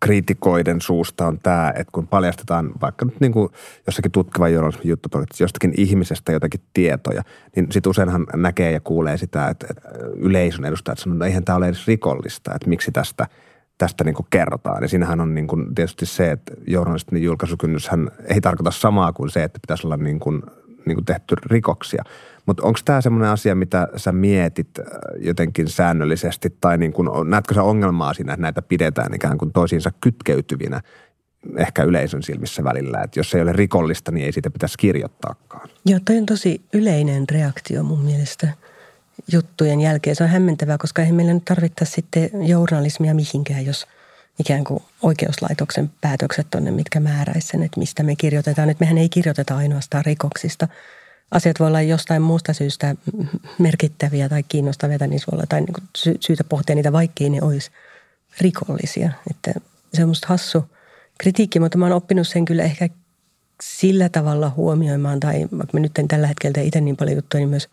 kriitikoiden 0.00 0.80
suusta 0.80 1.26
on 1.26 1.38
tämä, 1.42 1.72
että 1.76 1.92
kun 1.92 2.08
paljastetaan 2.08 2.72
vaikka 2.80 3.04
nyt 3.04 3.20
niin 3.20 3.32
kuin 3.32 3.48
jossakin 3.86 4.12
tutkivan 4.12 4.52
journalismin 4.52 4.88
juttuprojektissa 4.88 5.44
jostakin 5.44 5.74
ihmisestä 5.76 6.32
jotakin 6.32 6.60
tietoja, 6.74 7.22
niin 7.56 7.66
sitten 7.70 7.90
useinhan 7.90 8.26
näkee 8.36 8.72
ja 8.72 8.80
kuulee 8.80 9.16
sitä, 9.16 9.48
että, 9.48 9.66
että 9.70 9.88
yleisön 10.16 10.64
edustajat 10.64 10.98
sanoo, 10.98 11.14
että 11.14 11.24
no 11.24 11.26
eihän 11.26 11.44
tämä 11.44 11.56
ole 11.56 11.66
edes 11.66 11.86
rikollista, 11.86 12.54
että 12.54 12.68
miksi 12.68 12.92
tästä– 12.92 13.26
tästä 13.82 14.04
niin 14.04 14.14
kuin 14.14 14.26
kerrotaan. 14.30 14.82
Ja 14.82 14.88
siinähän 14.88 15.20
on 15.20 15.34
niin 15.34 15.74
tietysti 15.74 16.06
se, 16.06 16.30
että 16.30 16.54
journalistinen 16.66 17.22
julkaisukynnyshän 17.22 18.10
ei 18.24 18.40
tarkoita 18.40 18.70
samaa 18.70 19.12
kuin 19.12 19.30
se, 19.30 19.44
että 19.44 19.58
pitäisi 19.62 19.86
olla 19.86 19.96
niin 19.96 20.20
niin 20.86 20.96
kuin 20.96 21.04
tehty 21.04 21.34
rikoksia. 21.46 22.04
Mutta 22.46 22.62
onko 22.62 22.78
tämä 22.84 23.00
semmoinen 23.00 23.30
asia, 23.30 23.54
mitä 23.54 23.88
sä 23.96 24.12
mietit 24.12 24.68
äh, 24.78 24.86
jotenkin 25.18 25.68
säännöllisesti 25.68 26.56
tai 26.60 26.78
niin 26.78 26.92
kuin, 26.92 27.30
näetkö 27.30 27.54
sä 27.54 27.62
ongelmaa 27.62 28.14
siinä, 28.14 28.32
että 28.32 28.42
näitä 28.42 28.62
pidetään 28.62 29.14
ikään 29.14 29.38
kuin 29.38 29.52
toisiinsa 29.52 29.90
kytkeytyvinä 30.00 30.80
ehkä 31.56 31.82
yleisön 31.82 32.22
silmissä 32.22 32.64
välillä, 32.64 33.02
että 33.02 33.20
jos 33.20 33.34
ei 33.34 33.42
ole 33.42 33.52
rikollista, 33.52 34.12
niin 34.12 34.26
ei 34.26 34.32
siitä 34.32 34.50
pitäisi 34.50 34.78
kirjoittaakaan. 34.78 35.68
Joo, 35.86 36.00
toi 36.04 36.18
on 36.18 36.26
tosi 36.26 36.62
yleinen 36.72 37.24
reaktio 37.30 37.82
mun 37.82 38.04
mielestä 38.04 38.48
juttujen 39.32 39.80
jälkeen. 39.80 40.16
Se 40.16 40.24
on 40.24 40.30
hämmentävää, 40.30 40.78
koska 40.78 41.02
ei 41.02 41.12
meillä 41.12 41.34
nyt 41.34 41.44
tarvittaisi 41.44 41.92
sitten 41.92 42.30
journalismia 42.48 43.14
mihinkään, 43.14 43.66
jos 43.66 43.86
ikään 44.38 44.64
kuin 44.64 44.82
oikeuslaitoksen 45.02 45.90
päätökset 46.00 46.54
on 46.54 46.64
ne, 46.64 46.70
mitkä 46.70 47.00
määräisivät 47.00 47.50
sen, 47.50 47.62
että 47.62 47.80
mistä 47.80 48.02
me 48.02 48.16
kirjoitetaan. 48.16 48.70
Että 48.70 48.82
mehän 48.84 48.98
ei 48.98 49.08
kirjoiteta 49.08 49.56
ainoastaan 49.56 50.04
rikoksista. 50.04 50.68
Asiat 51.30 51.60
voi 51.60 51.66
olla 51.66 51.80
jostain 51.80 52.22
muusta 52.22 52.52
syystä 52.52 52.94
merkittäviä 53.58 54.28
tai 54.28 54.42
kiinnostavia 54.42 54.98
tai 54.98 55.08
voi 55.08 55.18
olla 55.32 55.42
jotain 55.42 55.64
niin 55.64 55.88
sy- 55.98 56.16
syytä 56.20 56.44
pohtia 56.44 56.76
niitä, 56.76 56.92
vaikkei 56.92 57.30
ne 57.30 57.42
olisi 57.42 57.70
rikollisia. 58.40 59.12
Että 59.30 59.52
se 59.94 60.02
on 60.02 60.08
musta 60.08 60.26
hassu 60.28 60.64
kritiikki, 61.18 61.60
mutta 61.60 61.78
mä 61.78 61.84
oon 61.84 61.94
oppinut 61.94 62.28
sen 62.28 62.44
kyllä 62.44 62.62
ehkä 62.62 62.88
sillä 63.62 64.08
tavalla 64.08 64.52
huomioimaan, 64.56 65.20
tai 65.20 65.40
vaikka 65.40 65.70
mä 65.72 65.80
nyt 65.80 65.98
en 65.98 66.08
tällä 66.08 66.26
hetkellä 66.26 66.62
itse 66.62 66.80
niin 66.80 66.96
paljon 66.96 67.16
juttuja, 67.16 67.40
niin 67.40 67.48
myös 67.48 67.68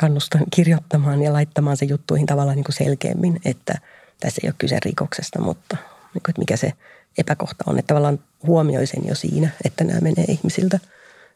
kannustan 0.00 0.42
kirjoittamaan 0.54 1.22
ja 1.22 1.32
laittamaan 1.32 1.76
se 1.76 1.84
juttuihin 1.84 2.26
tavallaan 2.26 2.56
niin 2.56 2.64
kuin 2.64 2.76
selkeämmin, 2.76 3.40
että 3.44 3.74
tässä 4.20 4.40
ei 4.44 4.48
ole 4.48 4.54
kyse 4.58 4.78
rikoksesta, 4.84 5.40
mutta 5.40 5.76
niin 6.14 6.22
että 6.28 6.38
mikä 6.38 6.56
se 6.56 6.72
epäkohta 7.18 7.64
on. 7.66 7.78
Että 7.78 7.86
tavallaan 7.86 8.18
huomioisin 8.46 9.08
jo 9.08 9.14
siinä, 9.14 9.50
että 9.64 9.84
nämä 9.84 10.00
menee 10.00 10.24
ihmisiltä 10.28 10.78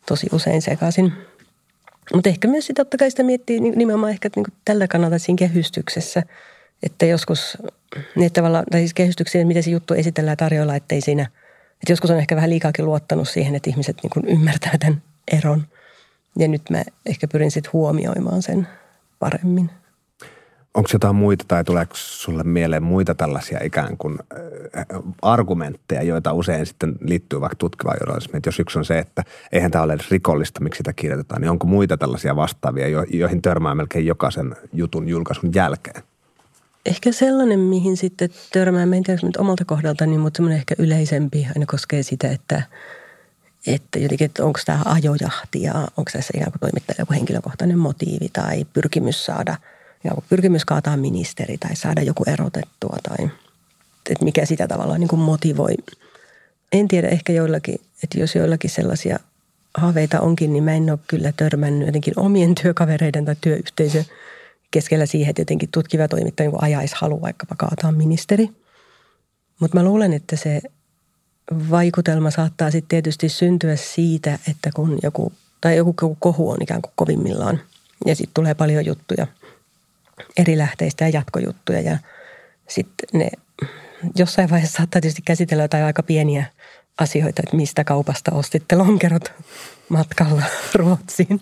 tosi 0.06 0.26
usein 0.32 0.62
sekaisin. 0.62 1.12
Mutta 2.14 2.28
ehkä 2.28 2.48
myös 2.48 2.66
sitä 2.66 2.84
totta 2.84 2.96
kai 2.96 3.10
sitä 3.10 3.22
miettii 3.22 3.60
nimenomaan 3.60 4.12
ehkä 4.12 4.30
niin 4.36 4.44
kuin 4.44 4.54
tällä 4.64 4.88
kannalta 4.88 5.18
siinä 5.18 5.38
kehystyksessä, 5.38 6.22
että 6.82 7.06
joskus, 7.06 7.58
niin 8.16 8.26
että 8.26 8.40
tavallaan, 8.40 8.64
tai 8.70 8.80
siis 8.80 8.94
kehystyksiä, 8.94 9.44
miten 9.44 9.62
se 9.62 9.70
juttu 9.70 9.94
esitellään 9.94 10.36
tarjolla, 10.36 10.76
ettei 10.76 11.00
siinä, 11.00 11.22
että 11.72 11.92
joskus 11.92 12.10
on 12.10 12.18
ehkä 12.18 12.36
vähän 12.36 12.50
liikaakin 12.50 12.84
luottanut 12.84 13.28
siihen, 13.28 13.54
että 13.54 13.70
ihmiset 13.70 13.96
niin 14.02 14.10
kuin 14.10 14.28
ymmärtää 14.28 14.78
tämän 14.78 15.02
eron. 15.32 15.66
Ja 16.38 16.48
nyt 16.48 16.62
mä 16.70 16.82
ehkä 17.06 17.28
pyrin 17.28 17.50
sitten 17.50 17.72
huomioimaan 17.72 18.42
sen 18.42 18.68
paremmin. 19.18 19.70
Onko 20.74 20.90
jotain 20.92 21.16
muita 21.16 21.44
tai 21.48 21.64
tuleeko 21.64 21.92
sulle 21.96 22.42
mieleen 22.42 22.82
muita 22.82 23.14
tällaisia 23.14 23.58
ikään 23.64 23.96
kuin 23.96 24.18
äh, 24.78 24.86
argumentteja, 25.22 26.02
joita 26.02 26.32
usein 26.32 26.66
sitten 26.66 26.94
liittyy 27.00 27.40
vaikka 27.40 27.56
tutkivaan 27.56 27.96
journalismiin? 28.00 28.42
Jos 28.46 28.60
yksi 28.60 28.78
on 28.78 28.84
se, 28.84 28.98
että 28.98 29.22
eihän 29.52 29.70
tämä 29.70 29.84
ole 29.84 29.92
edes 29.92 30.10
rikollista, 30.10 30.60
miksi 30.60 30.78
sitä 30.78 30.92
kirjoitetaan, 30.92 31.40
niin 31.40 31.50
onko 31.50 31.66
muita 31.66 31.96
tällaisia 31.96 32.36
vastaavia, 32.36 33.04
joihin 33.10 33.42
törmää 33.42 33.74
melkein 33.74 34.06
jokaisen 34.06 34.56
jutun 34.72 35.08
julkaisun 35.08 35.50
jälkeen? 35.54 36.02
Ehkä 36.86 37.12
sellainen, 37.12 37.60
mihin 37.60 37.96
sitten 37.96 38.30
törmää, 38.52 38.82
en 38.82 39.02
tiedä 39.02 39.20
nyt 39.22 39.36
omalta 39.36 39.64
kohdaltani, 39.64 40.18
mutta 40.18 40.36
semmoinen 40.36 40.58
ehkä 40.58 40.74
yleisempi 40.78 41.46
aina 41.54 41.66
koskee 41.66 42.02
sitä, 42.02 42.30
että, 42.30 42.62
että 43.66 43.98
jotenkin, 43.98 44.24
että 44.24 44.44
onko 44.44 44.60
tämä 44.66 44.82
ajojahti 44.84 45.62
ja 45.62 45.74
onko 45.74 46.10
tässä 46.12 46.32
ikään 46.36 46.52
kuin 46.52 46.60
toimittaja 46.60 46.96
joku 46.98 47.12
henkilökohtainen 47.12 47.78
motiivi 47.78 48.28
tai 48.32 48.64
pyrkimys 48.72 49.24
saada– 49.24 49.56
joku 50.10 50.24
pyrkimys 50.28 50.64
kaataa 50.64 50.96
ministeri 50.96 51.58
tai 51.58 51.76
saada 51.76 52.02
joku 52.02 52.24
erotettua 52.26 52.96
tai 53.02 53.30
että 54.10 54.24
mikä 54.24 54.46
sitä 54.46 54.68
tavallaan 54.68 55.00
niin 55.00 55.08
kuin 55.08 55.20
motivoi. 55.20 55.74
En 56.72 56.88
tiedä, 56.88 57.08
ehkä 57.08 57.32
joillakin, 57.32 57.80
että 58.02 58.20
jos 58.20 58.34
joillakin 58.34 58.70
sellaisia 58.70 59.18
haaveita 59.74 60.20
onkin, 60.20 60.52
niin 60.52 60.64
mä 60.64 60.72
en 60.72 60.90
ole 60.90 60.98
kyllä 61.06 61.32
törmännyt 61.32 61.86
jotenkin 61.86 62.18
omien 62.18 62.54
työkavereiden 62.62 63.24
tai 63.24 63.36
työyhteisön 63.40 64.04
keskellä 64.70 65.06
siihen, 65.06 65.30
että 65.30 65.42
jotenkin 65.42 65.68
tutkiva 65.72 66.08
toimittaja 66.08 66.50
niin 66.50 66.62
ajaisi 66.62 66.94
halu 66.98 67.20
vaikkapa 67.20 67.54
kaataa 67.58 67.92
ministeri. 67.92 68.50
Mutta 69.60 69.76
mä 69.76 69.84
luulen, 69.84 70.12
että 70.12 70.36
se 70.36 70.62
vaikutelma 71.70 72.30
saattaa 72.30 72.70
sitten 72.70 72.88
tietysti 72.88 73.28
syntyä 73.28 73.76
siitä, 73.76 74.38
että 74.50 74.70
kun 74.74 74.98
joku, 75.02 75.32
tai 75.60 75.76
joku 75.76 76.16
kohu 76.18 76.50
on 76.50 76.62
ikään 76.62 76.82
kuin 76.82 76.92
kovimmillaan 76.94 77.60
ja 78.06 78.16
sitten 78.16 78.34
tulee 78.34 78.54
paljon 78.54 78.86
juttuja– 78.86 79.26
eri 80.36 80.58
lähteistä 80.58 81.04
ja 81.04 81.08
jatkojuttuja 81.08 81.80
ja 81.80 81.98
sitten 82.68 83.08
ne 83.12 83.30
jossain 84.16 84.50
vaiheessa 84.50 84.76
saattaa 84.76 85.00
tietysti 85.00 85.22
käsitellä 85.22 85.64
jotain 85.64 85.84
aika 85.84 86.02
pieniä 86.02 86.44
asioita, 87.00 87.42
että 87.44 87.56
mistä 87.56 87.84
kaupasta 87.84 88.32
ostitte 88.34 88.76
lonkerot 88.76 89.32
matkalla 89.88 90.42
Ruotsiin. 90.74 91.40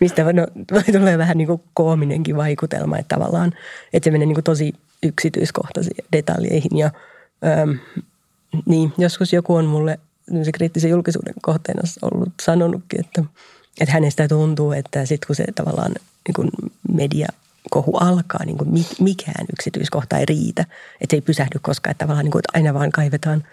mistä 0.00 0.32
no, 0.32 0.46
tulee 0.92 1.18
vähän 1.18 1.38
niin 1.38 1.48
kuin 1.48 1.62
koominenkin 1.74 2.36
vaikutelma, 2.36 2.98
että 2.98 3.16
tavallaan, 3.16 3.52
että 3.92 4.04
se 4.04 4.10
menee 4.10 4.26
niin 4.26 4.34
kuin 4.34 4.44
tosi 4.44 4.72
yksityiskohtaisiin 5.02 6.04
detaljeihin 6.12 6.78
ja 6.78 6.90
äm, 7.62 7.78
niin, 8.66 8.92
joskus 8.98 9.32
joku 9.32 9.54
on 9.54 9.64
mulle 9.64 9.98
se 10.42 10.52
kriittisen 10.52 10.90
julkisuuden 10.90 11.34
kohteena 11.42 11.82
ollut 12.02 12.32
sanonutkin, 12.42 13.00
että, 13.00 13.24
että 13.80 13.92
hänestä 13.92 14.28
tuntuu, 14.28 14.72
että 14.72 15.06
sitten 15.06 15.26
kun 15.26 15.36
se 15.36 15.44
tavallaan 15.54 15.94
niin 16.28 16.34
kuin 16.34 16.50
media 16.92 17.28
kohu 17.70 17.96
alkaa, 17.96 18.44
niin 18.44 18.58
kuin 18.58 18.84
mikään 19.00 19.46
yksityiskohta 19.52 20.18
ei 20.18 20.26
riitä. 20.26 20.62
Että 21.00 21.10
se 21.10 21.16
ei 21.16 21.20
pysähdy 21.20 21.58
koskaan, 21.62 21.90
että 21.90 22.04
tavallaan 22.04 22.24
niin 22.24 22.32
kuin, 22.32 22.40
että 22.40 22.58
aina 22.58 22.74
vaan 22.74 22.92
kaivetaan 22.92 23.44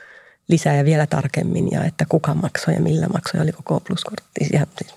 lisää 0.47 0.75
ja 0.75 0.85
vielä 0.85 1.07
tarkemmin 1.07 1.71
ja 1.71 1.83
että 1.83 2.05
kuka 2.09 2.33
maksoi 2.33 2.73
ja 2.73 2.81
millä 2.81 3.07
maksoi, 3.07 3.41
oliko 3.41 3.61
K 3.63 3.83
plus-kortti. 3.83 4.47
Ja, 4.53 4.65
siis, 4.77 4.95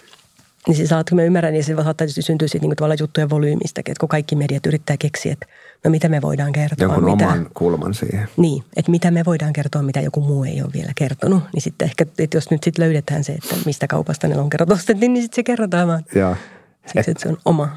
niin 0.66 0.76
siis 0.76 0.90
kun 1.08 1.16
mä 1.16 1.22
ymmärrän, 1.22 1.52
niin 1.52 1.64
se 1.64 1.74
saattaa 1.74 1.94
tietysti 1.94 2.22
syntyä 2.22 2.48
siitä 2.48 2.66
niin 2.66 2.76
tavallaan 2.76 2.98
juttujen 3.00 3.30
volyymistäkin, 3.30 3.92
että 3.92 4.00
kun 4.00 4.08
kaikki 4.08 4.36
mediat 4.36 4.66
yrittää 4.66 4.96
keksiä, 4.96 5.32
että 5.32 5.46
no 5.84 5.90
mitä 5.90 6.08
me 6.08 6.22
voidaan 6.22 6.52
kertoa. 6.52 6.84
Jonkun 6.84 7.04
mitä, 7.04 7.26
oman 7.26 7.50
kulman 7.54 7.94
siihen. 7.94 8.28
Niin, 8.36 8.64
että 8.76 8.90
mitä 8.90 9.10
me 9.10 9.24
voidaan 9.24 9.52
kertoa, 9.52 9.82
mitä 9.82 10.00
joku 10.00 10.20
muu 10.20 10.44
ei 10.44 10.62
ole 10.62 10.72
vielä 10.72 10.92
kertonut. 10.94 11.42
Niin 11.52 11.62
sitten 11.62 11.86
ehkä, 11.86 12.06
että 12.18 12.36
jos 12.36 12.50
nyt 12.50 12.64
sitten 12.64 12.84
löydetään 12.84 13.24
se, 13.24 13.32
että 13.32 13.56
mistä 13.66 13.86
kaupasta 13.86 14.28
ne 14.28 14.36
lonkerot 14.36 14.70
ostettiin, 14.70 15.12
niin 15.12 15.22
sitten 15.22 15.36
se 15.36 15.42
kerrotaan 15.42 15.88
vaan. 15.88 16.04
Joo. 16.14 16.36
Siksi, 16.86 17.10
että 17.10 17.22
se 17.22 17.28
on 17.28 17.36
oma 17.44 17.68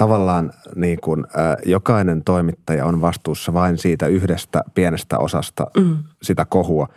tavallaan 0.00 0.52
niin 0.74 1.00
kuin, 1.00 1.24
äh, 1.24 1.56
jokainen 1.66 2.24
toimittaja 2.24 2.86
on 2.86 3.00
vastuussa 3.00 3.52
vain 3.52 3.78
siitä 3.78 4.06
yhdestä 4.06 4.62
pienestä 4.74 5.18
osasta 5.18 5.66
mm. 5.76 5.98
sitä 6.22 6.44
kohua, 6.44 6.88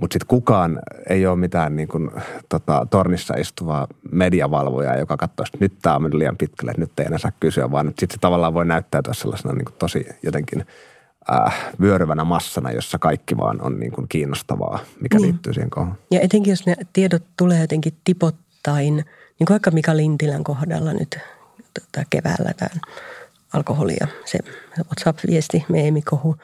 mutta 0.00 0.14
sitten 0.14 0.28
kukaan 0.28 0.78
ei 1.08 1.26
ole 1.26 1.36
mitään 1.36 1.76
niin 1.76 1.88
kuin, 1.88 2.10
tota, 2.48 2.86
tornissa 2.90 3.34
istuvaa 3.34 3.86
mediavalvojaa, 4.12 4.96
joka 4.96 5.16
katsoo, 5.16 5.44
että 5.46 5.58
nyt 5.60 5.72
tämä 5.82 5.96
on 5.96 6.02
mennyt 6.02 6.18
liian 6.18 6.36
pitkälle, 6.36 6.70
että 6.70 6.80
nyt 6.80 7.00
ei 7.00 7.06
enää 7.06 7.18
saa 7.18 7.32
kysyä, 7.40 7.70
vaan 7.70 7.86
sitten 7.86 8.10
se 8.10 8.18
tavallaan 8.20 8.54
voi 8.54 8.66
näyttäytyä 8.66 9.14
sellaisena 9.14 9.54
niin 9.54 9.64
kuin 9.64 9.76
tosi 9.78 10.06
jotenkin 10.22 10.66
äh, 11.32 11.72
vyöryvänä 11.80 12.24
massana, 12.24 12.72
jossa 12.72 12.98
kaikki 12.98 13.36
vaan 13.36 13.62
on 13.62 13.80
niin 13.80 13.92
kuin 13.92 14.08
kiinnostavaa, 14.08 14.78
mikä 15.00 15.16
niin. 15.16 15.26
liittyy 15.26 15.54
siihen 15.54 15.70
kohdaan. 15.70 15.98
Ja 16.10 16.20
etenkin 16.20 16.50
jos 16.50 16.66
ne 16.66 16.76
tiedot 16.92 17.22
tulee 17.36 17.60
jotenkin 17.60 17.92
tipottain, 18.04 19.04
niin 19.38 19.46
kuin 19.46 19.54
vaikka 19.54 19.70
Mika 19.70 19.96
Lintilän 19.96 20.44
kohdalla 20.44 20.92
nyt– 20.92 21.18
tota, 21.80 22.06
keväällä 22.10 22.52
tämän 22.56 22.80
alkoholia, 23.52 24.06
se 24.24 24.38
WhatsApp-viesti, 24.78 25.64
meemikohu, 25.68 26.36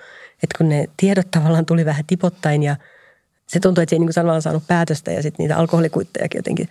että 0.42 0.58
kun 0.58 0.68
ne 0.68 0.88
tiedot 0.96 1.30
tavallaan 1.30 1.66
tuli 1.66 1.84
vähän 1.84 2.04
tipottain 2.06 2.62
ja 2.62 2.76
se 3.46 3.60
tuntui, 3.60 3.82
että 3.82 3.90
se 3.90 3.96
ei 3.96 4.00
niin 4.00 4.10
kuin 4.14 4.42
saanut 4.42 4.66
päätöstä 4.66 5.12
ja 5.12 5.22
sitten 5.22 5.44
niitä 5.44 5.56
alkoholikuittejakin 5.56 6.38
jotenkin 6.38 6.68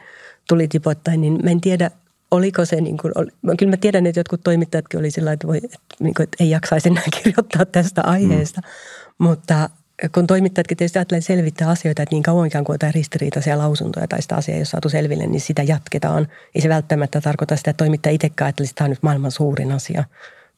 tuli 0.48 0.68
tipottain, 0.68 1.22
niin 1.22 1.40
mä 1.44 1.50
en 1.50 1.62
tiedä, 1.62 1.92
oliko 2.32 2.66
se 2.66 2.82
niin 2.82 2.98
kuin, 2.98 3.12
oli, 3.16 3.32
kyllä 3.58 3.72
mä 3.72 3.78
tiedän, 3.78 4.06
että 4.06 4.20
jotkut 4.20 4.44
toimittajatkin 4.44 5.00
oli 5.00 5.12
sillä 5.12 5.32
että, 5.32 5.48
voi, 5.48 5.58
että, 5.58 5.78
niin 6.00 6.14
kuin, 6.14 6.24
että 6.24 6.38
ei 6.40 6.50
jaksaisi 6.50 6.90
enää 6.90 7.04
kirjoittaa 7.24 7.66
tästä 7.66 8.02
aiheesta, 8.02 8.62
mm. 8.62 9.26
mutta 9.26 9.70
kun 10.10 10.28
toimittajatkin 10.28 10.78
tietysti 10.78 11.00
ajattelee 11.00 11.22
selvittää 11.22 11.70
asioita, 11.70 12.04
että 12.04 12.16
niin 12.16 12.24
kauan 12.24 12.48
ikään 12.48 12.64
kuin 12.64 12.74
jotain 12.74 12.94
ristiriitaisia 12.94 13.58
lausuntoja 13.58 14.08
tai 14.08 14.22
sitä 14.22 14.36
asiaa 14.36 14.56
ei 14.56 14.60
ole 14.60 14.66
saatu 14.66 14.90
selville, 14.90 15.28
niin 15.28 15.42
sitä 15.42 15.64
jatketaan. 15.64 16.28
Ei 16.56 16.62
se 16.62 16.70
välttämättä 16.70 17.22
tarkoita 17.22 17.56
sitä, 17.56 17.72
että 17.72 17.84
toimittaja 17.84 18.14
itsekään 18.14 18.46
ajattelisi, 18.46 18.72
että 18.72 18.78
tämä 18.78 18.86
on 18.86 18.90
nyt 18.90 19.04
maailman 19.04 19.32
suurin 19.32 19.72
asia. 19.72 20.04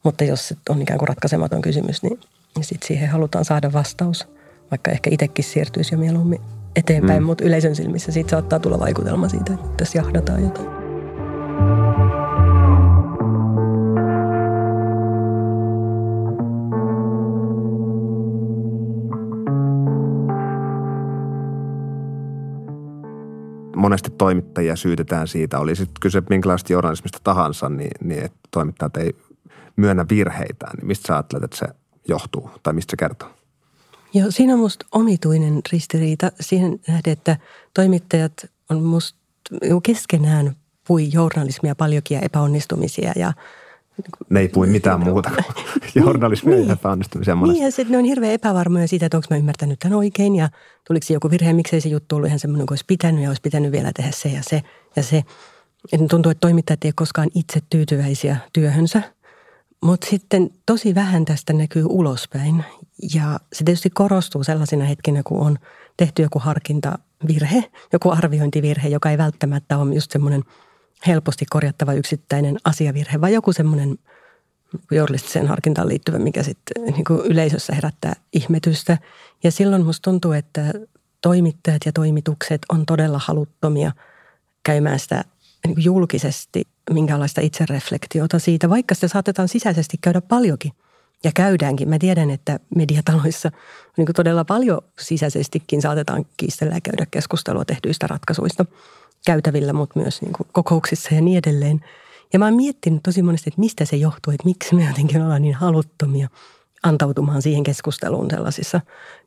Mutta 0.02 0.24
jos 0.24 0.54
on 0.68 0.82
ikään 0.82 0.98
kuin 0.98 1.08
ratkaisematon 1.08 1.62
kysymys, 1.62 2.02
niin, 2.02 2.20
niin 2.56 2.64
sitten 2.64 2.88
siihen 2.88 3.08
halutaan 3.08 3.44
saada 3.44 3.72
vastaus. 3.72 4.28
Vaikka 4.70 4.90
ehkä 4.90 5.10
itsekin 5.10 5.44
siirtyisi 5.44 5.94
jo 5.94 5.98
mieluummin 5.98 6.40
eteenpäin, 6.76 7.22
mm. 7.22 7.26
mutta 7.26 7.44
yleisön 7.44 7.76
silmissä 7.76 8.12
siitä 8.12 8.30
saattaa 8.30 8.58
tulla 8.58 8.78
vaikutelma 8.78 9.28
siitä, 9.28 9.54
että 9.54 9.68
tässä 9.76 9.98
jahdataan 9.98 10.42
jotain. 10.42 10.85
Monesti 23.86 24.10
toimittajia 24.10 24.76
syytetään 24.76 25.28
siitä, 25.28 25.58
oli 25.58 25.76
sitten 25.76 26.00
kyse 26.00 26.22
minkälaista 26.30 26.72
journalismista 26.72 27.18
tahansa, 27.24 27.68
niin, 27.68 27.90
niin 28.04 28.24
että 28.24 28.38
toimittajat 28.50 28.96
ei 28.96 29.16
myönnä 29.76 30.06
virheitä, 30.10 30.66
niin 30.76 30.86
mistä 30.86 31.06
sä 31.06 31.14
ajattelet, 31.14 31.44
että 31.44 31.56
se 31.56 31.66
johtuu 32.08 32.50
tai 32.62 32.72
mistä 32.72 32.90
se 32.90 32.96
kertoo? 32.96 33.28
Joo, 34.14 34.30
siinä 34.30 34.52
on 34.52 34.58
musta 34.58 34.86
omituinen 34.92 35.60
ristiriita 35.72 36.32
siihen 36.40 36.80
nähden, 36.88 37.12
että 37.12 37.36
toimittajat 37.74 38.32
on 38.70 38.82
musta 38.82 39.18
keskenään 39.82 40.56
pui 40.86 41.12
journalismia 41.12 41.74
paljonkin 41.74 42.14
ja 42.14 42.20
epäonnistumisia 42.20 43.12
ja 43.16 43.32
ne 44.30 44.40
ei 44.40 44.48
pui 44.48 44.66
mitään 44.66 45.00
muuta 45.00 45.30
kuin 45.30 45.44
journalismia 46.04 46.56
niin. 46.56 46.66
ja 46.66 46.72
epäonnistumisia 46.72 47.34
monesti. 47.34 47.58
Niin 47.58 47.64
ja 47.64 47.70
sitten 47.70 47.92
ne 47.92 47.98
on 47.98 48.04
hirveän 48.04 48.32
epävarmoja 48.32 48.88
siitä, 48.88 49.06
että 49.06 49.16
onko 49.16 49.26
mä 49.30 49.36
ymmärtänyt 49.36 49.78
tämän 49.78 49.98
oikein 49.98 50.36
ja 50.36 50.48
tuliko 50.86 51.06
joku 51.10 51.30
virhe, 51.30 51.52
miksei 51.52 51.80
se 51.80 51.88
juttu 51.88 52.16
ollut 52.16 52.26
ihan 52.26 52.38
semmoinen 52.38 52.66
kuin 52.66 52.72
olisi 52.72 52.84
pitänyt 52.86 53.22
ja 53.22 53.30
olisi 53.30 53.42
pitänyt 53.42 53.72
vielä 53.72 53.90
tehdä 53.96 54.10
se 54.10 54.28
ja 54.28 54.42
se 54.42 54.62
ja 54.96 55.02
se. 55.02 55.24
Et 55.92 56.00
tuntuu, 56.10 56.30
että 56.30 56.40
toimittajat 56.40 56.84
ei 56.84 56.92
koskaan 56.94 57.28
itse 57.34 57.60
tyytyväisiä 57.70 58.36
työhönsä, 58.52 59.02
mutta 59.82 60.06
sitten 60.10 60.50
tosi 60.66 60.94
vähän 60.94 61.24
tästä 61.24 61.52
näkyy 61.52 61.84
ulospäin 61.88 62.64
ja 63.14 63.40
se 63.52 63.64
tietysti 63.64 63.90
korostuu 63.90 64.44
sellaisina 64.44 64.84
hetkinä, 64.84 65.22
kun 65.22 65.40
on 65.40 65.58
tehty 65.96 66.22
joku 66.22 66.38
harkintavirhe, 66.38 67.64
joku 67.92 68.10
arviointivirhe, 68.10 68.88
joka 68.88 69.10
ei 69.10 69.18
välttämättä 69.18 69.78
ole 69.78 69.94
just 69.94 70.10
semmoinen– 70.10 70.42
helposti 71.06 71.44
korjattava 71.50 71.92
yksittäinen 71.92 72.56
asiavirhe, 72.64 73.20
vai 73.20 73.32
joku 73.32 73.52
semmoinen 73.52 73.98
journalistiseen 74.90 75.46
harkintaan 75.46 75.88
liittyvä, 75.88 76.18
mikä 76.18 76.42
sitten 76.42 76.84
niin 76.84 77.04
yleisössä 77.24 77.74
herättää 77.74 78.12
ihmetystä. 78.32 78.98
Ja 79.44 79.50
silloin 79.50 79.84
musta 79.84 80.10
tuntuu, 80.10 80.32
että 80.32 80.72
toimittajat 81.20 81.86
ja 81.86 81.92
toimitukset 81.92 82.62
on 82.68 82.86
todella 82.86 83.20
haluttomia 83.24 83.92
käymään 84.62 84.98
sitä 84.98 85.24
niin 85.66 85.84
julkisesti 85.84 86.62
minkälaista 86.90 87.40
itsereflektiota 87.40 88.38
siitä, 88.38 88.70
vaikka 88.70 88.94
sitä 88.94 89.08
saatetaan 89.08 89.48
sisäisesti 89.48 89.96
käydä 90.00 90.20
paljonkin. 90.20 90.72
Ja 91.24 91.30
käydäänkin. 91.34 91.88
Mä 91.88 91.98
tiedän, 91.98 92.30
että 92.30 92.60
mediataloissa 92.76 93.50
niin 93.96 94.08
todella 94.16 94.44
paljon 94.44 94.80
sisäisestikin 95.00 95.82
saatetaan 95.82 96.26
kiistellä 96.36 96.74
ja 96.74 96.80
käydä 96.80 97.06
keskustelua 97.10 97.64
tehdyistä 97.64 98.06
ratkaisuista– 98.06 98.64
käytävillä, 99.26 99.72
mutta 99.72 100.00
myös 100.00 100.22
niin 100.22 100.32
kuin 100.32 100.48
kokouksissa 100.52 101.14
ja 101.14 101.20
niin 101.20 101.38
edelleen. 101.38 101.80
Ja 102.32 102.38
mä 102.38 102.44
oon 102.44 102.54
miettinyt 102.54 103.02
tosi 103.02 103.22
monesti, 103.22 103.50
että 103.50 103.60
mistä 103.60 103.84
se 103.84 103.96
johtuu, 103.96 104.32
että 104.32 104.44
miksi 104.44 104.74
me 104.74 104.86
jotenkin 104.86 105.22
ollaan 105.22 105.42
niin 105.42 105.54
haluttomia 105.54 106.28
antautumaan 106.82 107.42
siihen 107.42 107.64
keskusteluun 107.64 108.30
sellaisissa 108.30 108.80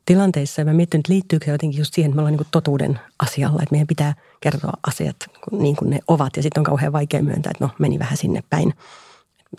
tilanteissa. 0.06 0.60
Ja 0.60 0.64
mä 0.64 0.72
mietin, 0.72 0.98
että 0.98 1.12
liittyykö 1.12 1.44
se 1.44 1.50
jotenkin 1.50 1.78
just 1.78 1.94
siihen, 1.94 2.08
että 2.08 2.16
me 2.16 2.20
ollaan 2.20 2.36
niin 2.36 2.46
totuuden 2.50 3.00
asialla, 3.18 3.62
että 3.62 3.72
meidän 3.72 3.86
pitää 3.86 4.14
kertoa 4.40 4.72
asiat 4.86 5.16
niin 5.52 5.76
kuin 5.76 5.90
ne 5.90 5.98
ovat. 6.08 6.36
Ja 6.36 6.42
sitten 6.42 6.60
on 6.60 6.64
kauhean 6.64 6.92
vaikea 6.92 7.22
myöntää, 7.22 7.50
että 7.50 7.64
no 7.64 7.70
meni 7.78 7.98
vähän 7.98 8.16
sinne 8.16 8.42
päin 8.50 8.74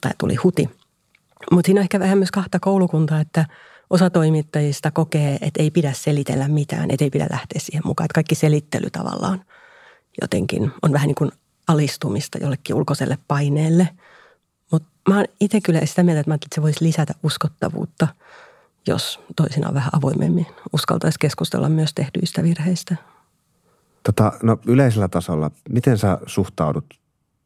tai 0.01 0.11
tuli 0.17 0.35
huti. 0.35 0.69
Mutta 1.51 1.67
siinä 1.67 1.79
on 1.79 1.83
ehkä 1.83 1.99
vähän 1.99 2.17
myös 2.17 2.31
kahta 2.31 2.59
koulukuntaa, 2.59 3.19
että 3.19 3.45
osa 3.89 4.09
toimittajista 4.09 4.91
kokee, 4.91 5.37
että 5.41 5.63
ei 5.63 5.71
pidä 5.71 5.93
selitellä 5.93 6.47
mitään, 6.47 6.91
että 6.91 7.05
ei 7.05 7.09
pidä 7.09 7.27
lähteä 7.31 7.59
siihen 7.59 7.81
mukaan. 7.85 8.05
Että 8.05 8.15
kaikki 8.15 8.35
selittely 8.35 8.89
tavallaan 8.89 9.45
jotenkin 10.21 10.71
on 10.81 10.91
vähän 10.93 11.07
niin 11.07 11.15
kuin 11.15 11.31
alistumista 11.67 12.37
jollekin 12.37 12.75
ulkoiselle 12.75 13.17
paineelle. 13.27 13.89
Mutta 14.71 14.89
mä 15.09 15.15
oon 15.15 15.25
itse 15.39 15.61
kyllä 15.61 15.85
sitä 15.85 16.03
mieltä, 16.03 16.19
että, 16.19 16.35
että 16.35 16.47
se 16.55 16.61
voisi 16.61 16.85
lisätä 16.85 17.13
uskottavuutta, 17.23 18.07
jos 18.87 19.19
toisinaan 19.35 19.73
vähän 19.73 19.89
avoimemmin 19.93 20.47
uskaltaisi 20.73 21.19
keskustella 21.19 21.69
myös 21.69 21.93
tehdyistä 21.93 22.43
virheistä. 22.43 22.95
Tota, 24.03 24.31
no 24.43 24.57
yleisellä 24.65 25.07
tasolla, 25.07 25.51
miten 25.69 25.97
sä 25.97 26.17
suhtaudut 26.25 26.85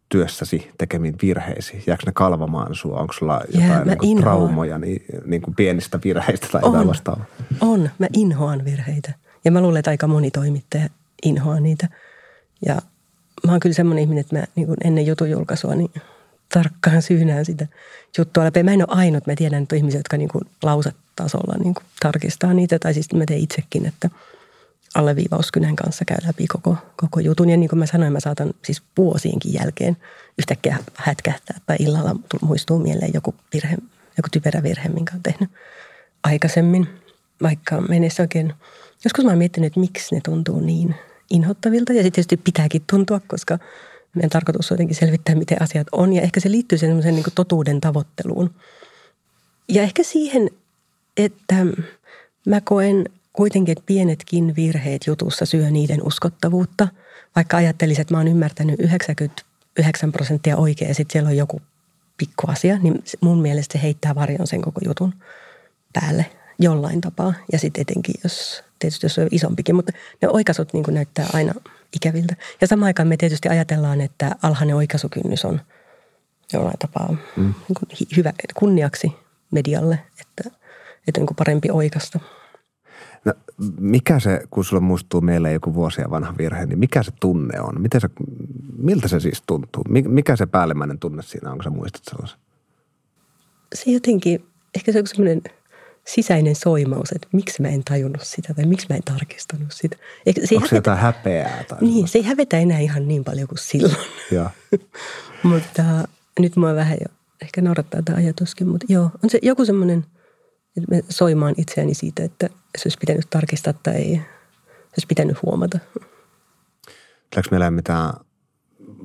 työssäsi 0.10 0.72
tekemiin 0.78 1.16
virheisiin? 1.22 1.84
Jääkö 1.88 2.04
ne 2.06 2.12
kalvamaan 2.16 2.76
sua? 2.76 3.00
Onko 3.00 3.14
sulla 3.14 3.42
jotain 3.48 3.70
Jää, 3.70 3.86
niin 3.86 3.98
kuin 3.98 4.18
traumoja 4.18 4.78
niin, 4.78 5.06
niin 5.26 5.42
kuin 5.42 5.56
pienistä 5.56 6.00
virheistä 6.04 6.48
tai 6.52 6.62
on, 6.64 6.70
jotain 6.70 6.88
vastaavaa? 6.88 7.26
On. 7.62 7.90
Mä 8.00 8.08
inhoan 8.14 8.66
virheitä. 8.66 9.14
Ja 9.46 9.52
mä 9.52 9.62
luulen, 9.62 9.80
että 9.80 9.92
aika 9.92 10.08
moni 10.08 10.32
toimittaja 10.32 10.90
inhoaa 11.24 11.60
niitä– 11.60 11.90
ja 12.66 12.82
mä 13.46 13.52
oon 13.52 13.60
kyllä 13.60 13.76
semmoinen 13.76 14.02
ihminen, 14.02 14.22
että 14.22 14.36
mä 14.36 14.44
niin 14.56 14.68
ennen 14.84 15.06
jutun 15.06 15.30
julkaisua 15.30 15.76
niin 15.76 15.92
tarkkaan 16.54 17.02
syynään 17.02 17.46
sitä 17.46 17.68
juttua 18.18 18.44
läpi. 18.44 18.64
Mä 18.64 18.72
en 18.72 18.90
ole 18.90 19.00
ainut, 19.00 19.28
mä 19.28 19.36
tiedän, 19.36 19.64
että 19.64 19.76
on 19.76 19.78
ihmisiä, 19.78 20.00
jotka 20.00 20.18
niin 20.18 20.30
kuin 20.30 20.44
lausetasolla 20.64 21.58
niin 21.58 21.74
kuin 21.74 21.84
tarkistaa 22.00 22.54
niitä. 22.54 22.80
Tai 22.80 22.94
siis 22.94 23.14
mä 23.14 23.24
teen 23.28 23.40
itsekin, 23.40 23.86
että 23.86 24.10
alleviivauskynän 24.96 25.76
kanssa 25.76 26.06
käy 26.06 26.18
läpi 26.28 26.48
koko, 26.48 26.78
koko 26.96 27.20
jutun. 27.20 27.50
Ja 27.50 27.58
niin 27.58 27.70
kuin 27.70 27.80
mä 27.80 27.86
sanoin, 27.86 28.14
mä 28.14 28.20
saatan 28.20 28.54
siis 28.66 28.82
vuosienkin 28.98 29.54
jälkeen 29.54 29.98
yhtäkkiä 30.40 30.78
hätkähtää 30.94 31.60
tai 31.66 31.78
illalla 31.80 32.16
muistuu 32.42 32.80
mieleen 32.80 33.12
joku 33.14 33.36
virhe, 33.54 33.78
joku 34.18 34.28
typerä 34.32 34.64
virhe, 34.64 34.90
minkä 34.90 35.16
on 35.16 35.24
tehnyt 35.24 35.50
aikaisemmin. 36.24 36.88
Vaikka 37.42 37.82
menee 37.82 38.10
oikein, 38.20 38.54
joskus 39.04 39.26
mä 39.26 39.32
oon 39.32 39.38
miettinyt, 39.38 39.68
että 39.68 39.80
miksi 39.80 40.16
ne 40.16 40.22
tuntuu 40.22 40.60
niin 40.60 40.96
inhottavilta 41.30 41.94
ja 41.94 42.04
sitten 42.04 42.12
tietysti 42.12 42.38
pitääkin 42.38 42.84
tuntua, 42.90 43.22
koska 43.28 43.60
meidän 44.16 44.30
tarkoitus 44.30 44.72
on 44.72 44.76
jotenkin 44.76 44.96
selvittää, 44.96 45.36
miten 45.36 45.62
asiat 45.62 45.88
on 45.92 46.14
ja 46.14 46.22
ehkä 46.22 46.40
se 46.40 46.52
liittyy 46.52 46.78
semmoiseen 46.78 47.16
niin 47.16 47.26
totuuden 47.36 47.82
tavoitteluun. 47.82 48.54
Ja 49.70 49.82
ehkä 49.82 50.04
siihen, 50.04 50.50
että 51.18 51.56
mä 52.46 52.62
koen 52.62 53.06
kuitenkin, 53.34 53.72
että 53.72 53.84
pienetkin 53.86 54.56
virheet 54.56 55.08
jutussa 55.08 55.46
syö 55.46 55.70
niiden 55.70 56.08
uskottavuutta. 56.08 56.88
Vaikka 57.36 57.58
ajattelisin, 57.58 58.02
että 58.02 58.14
mä 58.14 58.18
oon 58.18 58.28
ymmärtänyt 58.28 58.80
99 58.80 60.12
prosenttia 60.12 60.58
oikein 60.58 60.90
ja 60.90 60.96
sitten 60.96 61.14
siellä 61.14 61.30
on 61.30 61.38
joku 61.38 61.62
pikkuasia, 62.18 62.78
niin 62.78 63.04
mun 63.22 63.42
mielestä 63.42 63.74
se 63.74 63.82
heittää 63.82 64.16
varjon 64.16 64.48
sen 64.48 64.62
koko 64.62 64.82
jutun 64.86 65.14
päälle 65.94 66.26
jollain 66.60 67.02
tapaa. 67.02 67.34
Ja 67.52 67.60
sitten 67.60 67.82
etenkin, 67.82 68.16
jos 68.24 68.64
tietysti 68.80 69.06
jos 69.06 69.18
on 69.18 69.28
isompikin, 69.32 69.76
mutta 69.76 69.92
ne 70.22 70.28
oikaisut 70.30 70.74
niin 70.74 70.86
näyttää 70.90 71.26
aina 71.34 71.54
ikäviltä. 71.96 72.36
Ja 72.62 72.68
samaan 72.68 72.88
aikaan 72.88 73.08
me 73.08 73.18
tietysti 73.18 73.50
ajatellaan, 73.50 74.02
että 74.02 74.36
alhainen 74.42 74.76
oikaisukynnys 74.76 75.46
on 75.46 75.62
jollain 76.54 76.80
tapaa 76.80 77.18
mm. 77.36 77.54
niin 77.68 78.08
hyvä 78.18 78.34
kunniaksi 78.56 79.12
medialle, 79.52 80.00
että, 80.22 80.58
että 81.08 81.22
niin 81.22 81.28
kuin 81.28 81.36
parempi 81.36 81.72
oikasta. 81.72 82.20
No, 83.26 83.34
mikä 83.80 84.20
se, 84.20 84.42
kun 84.50 84.66
sulla 84.66 84.82
muistuu 84.82 85.22
meille 85.22 85.52
joku 85.52 85.74
vuosia 85.74 86.10
vanha 86.10 86.38
virhe, 86.38 86.66
niin 86.66 86.80
mikä 86.80 87.04
se 87.04 87.12
tunne 87.20 87.62
on? 87.62 87.82
Miten 87.82 88.02
se, 88.02 88.10
miltä 88.78 89.08
se 89.08 89.20
siis 89.20 89.44
tuntuu? 89.48 89.84
Mikä 89.90 90.36
se 90.36 90.46
päällimmäinen 90.46 91.00
tunne 91.00 91.24
siinä 91.24 91.52
on, 91.52 91.58
kun 91.58 91.64
sä 91.64 91.70
muistat 91.70 92.02
sellaisen? 92.06 92.40
Se 93.76 93.92
jotenkin, 93.92 94.46
ehkä 94.76 94.92
se 94.92 95.00
on 95.00 95.08
semmoinen– 95.08 95.42
sisäinen 96.08 96.56
soimaus, 96.56 97.12
että 97.12 97.28
miksi 97.32 97.62
mä 97.62 97.68
en 97.68 97.84
tajunnut 97.84 98.22
sitä 98.24 98.54
tai 98.54 98.66
miksi 98.66 98.88
mä 98.90 98.96
en 98.96 99.04
tarkistanut 99.04 99.72
sitä. 99.72 99.98
Eikö, 100.26 100.48
se 100.48 100.56
Onko 100.56 100.68
se 100.68 100.76
jotain 100.76 101.00
häpeää? 101.00 101.64
Tai 101.64 101.78
niin, 101.82 102.08
se 102.08 102.18
ei 102.18 102.24
hävetä 102.24 102.58
enää 102.58 102.80
ihan 102.80 103.08
niin 103.08 103.24
paljon 103.24 103.48
kuin 103.48 103.58
silloin. 103.58 103.96
mutta 105.44 105.84
uh, 106.02 106.08
nyt 106.40 106.56
mua 106.56 106.76
vähän 106.76 106.98
jo 107.02 107.16
ehkä 107.42 107.62
naurattaa 107.62 108.02
tämä 108.02 108.18
ajatuskin, 108.18 108.68
mutta 108.68 108.86
joo, 108.90 109.10
on 109.24 109.30
se 109.30 109.40
joku 109.42 109.66
semmoinen, 109.66 110.06
että 110.78 110.96
mä 110.96 111.02
soimaan 111.10 111.56
itseäni 111.58 111.94
siitä, 111.94 112.24
että 112.24 112.50
se 112.78 112.88
olisi 112.88 112.98
pitänyt 113.00 113.28
tarkistaa 113.30 113.74
tai 113.74 114.04
se 114.04 114.98
olisi 114.98 115.08
pitänyt 115.08 115.42
huomata. 115.42 115.80
Tuleeko 117.34 117.48
meillä 117.52 117.72
mitään 117.72 118.14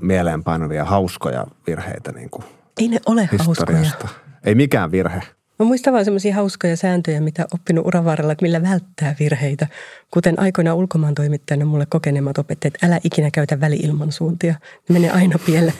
mieleenpainavia 0.02 0.84
hauskoja 0.84 1.46
virheitä 1.66 2.12
niin 2.12 2.30
kuin 2.30 2.44
Ei 2.80 2.88
ne 2.88 3.00
ole 3.06 3.28
historiasta? 3.32 4.06
hauskoja. 4.06 4.36
Ei 4.44 4.54
mikään 4.54 4.90
virhe. 4.90 5.22
Mä 5.60 5.66
muistan 5.66 5.92
vaan 5.92 6.04
semmoisia 6.04 6.34
hauskoja 6.34 6.76
sääntöjä, 6.76 7.20
mitä 7.20 7.46
oppinut 7.54 7.86
uran 7.86 8.04
varrella, 8.04 8.32
että 8.32 8.42
millä 8.42 8.62
välttää 8.62 9.16
virheitä. 9.20 9.66
Kuten 10.10 10.40
aikoina 10.40 10.74
ulkomaan 10.74 11.14
toimittajana 11.14 11.64
mulle 11.64 11.86
kokeneemmat 11.86 12.38
opettajat, 12.38 12.74
että 12.74 12.86
älä 12.86 13.00
ikinä 13.04 13.30
käytä 13.30 13.60
väliilmansuuntia. 13.60 14.54
Ne 14.88 14.92
menee 14.92 15.10
aina 15.10 15.38
pieleen. 15.46 15.74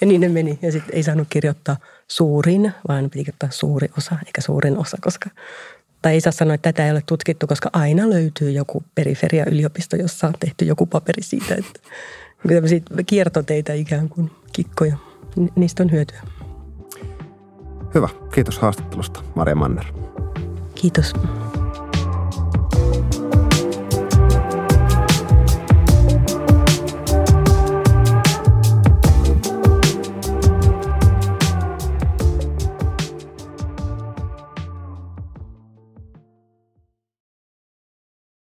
Ja 0.00 0.06
niin 0.06 0.20
ne 0.20 0.28
meni. 0.28 0.58
Ja 0.62 0.72
sitten 0.72 0.96
ei 0.96 1.02
saanut 1.02 1.26
kirjoittaa 1.30 1.76
suurin, 2.08 2.72
vaan 2.88 3.04
piti 3.04 3.18
kirjoittaa 3.18 3.50
suuri 3.50 3.88
osa, 3.98 4.16
eikä 4.26 4.40
suurin 4.40 4.78
osa, 4.78 4.96
koska 5.00 5.30
tai 6.02 6.12
ei 6.12 6.20
saa 6.20 6.32
sanoa, 6.32 6.54
että 6.54 6.72
tätä 6.72 6.86
ei 6.86 6.92
ole 6.92 7.02
tutkittu, 7.06 7.46
koska 7.46 7.70
aina 7.72 8.10
löytyy 8.10 8.50
joku 8.50 8.84
periferia-yliopisto, 8.94 9.96
jossa 9.96 10.26
on 10.26 10.34
tehty 10.40 10.64
joku 10.64 10.86
paperi 10.86 11.22
siitä, 11.22 11.54
että 11.54 11.80
kiertoteitä 13.06 13.72
ikään 13.72 14.08
kuin 14.08 14.30
kikkoja. 14.52 14.96
Niistä 15.56 15.82
on 15.82 15.92
hyötyä. 15.92 16.35
Hyvä. 17.94 18.08
Kiitos 18.34 18.58
haastattelusta, 18.58 19.20
Maria 19.34 19.54
Manner. 19.54 19.84
Kiitos. 20.74 21.12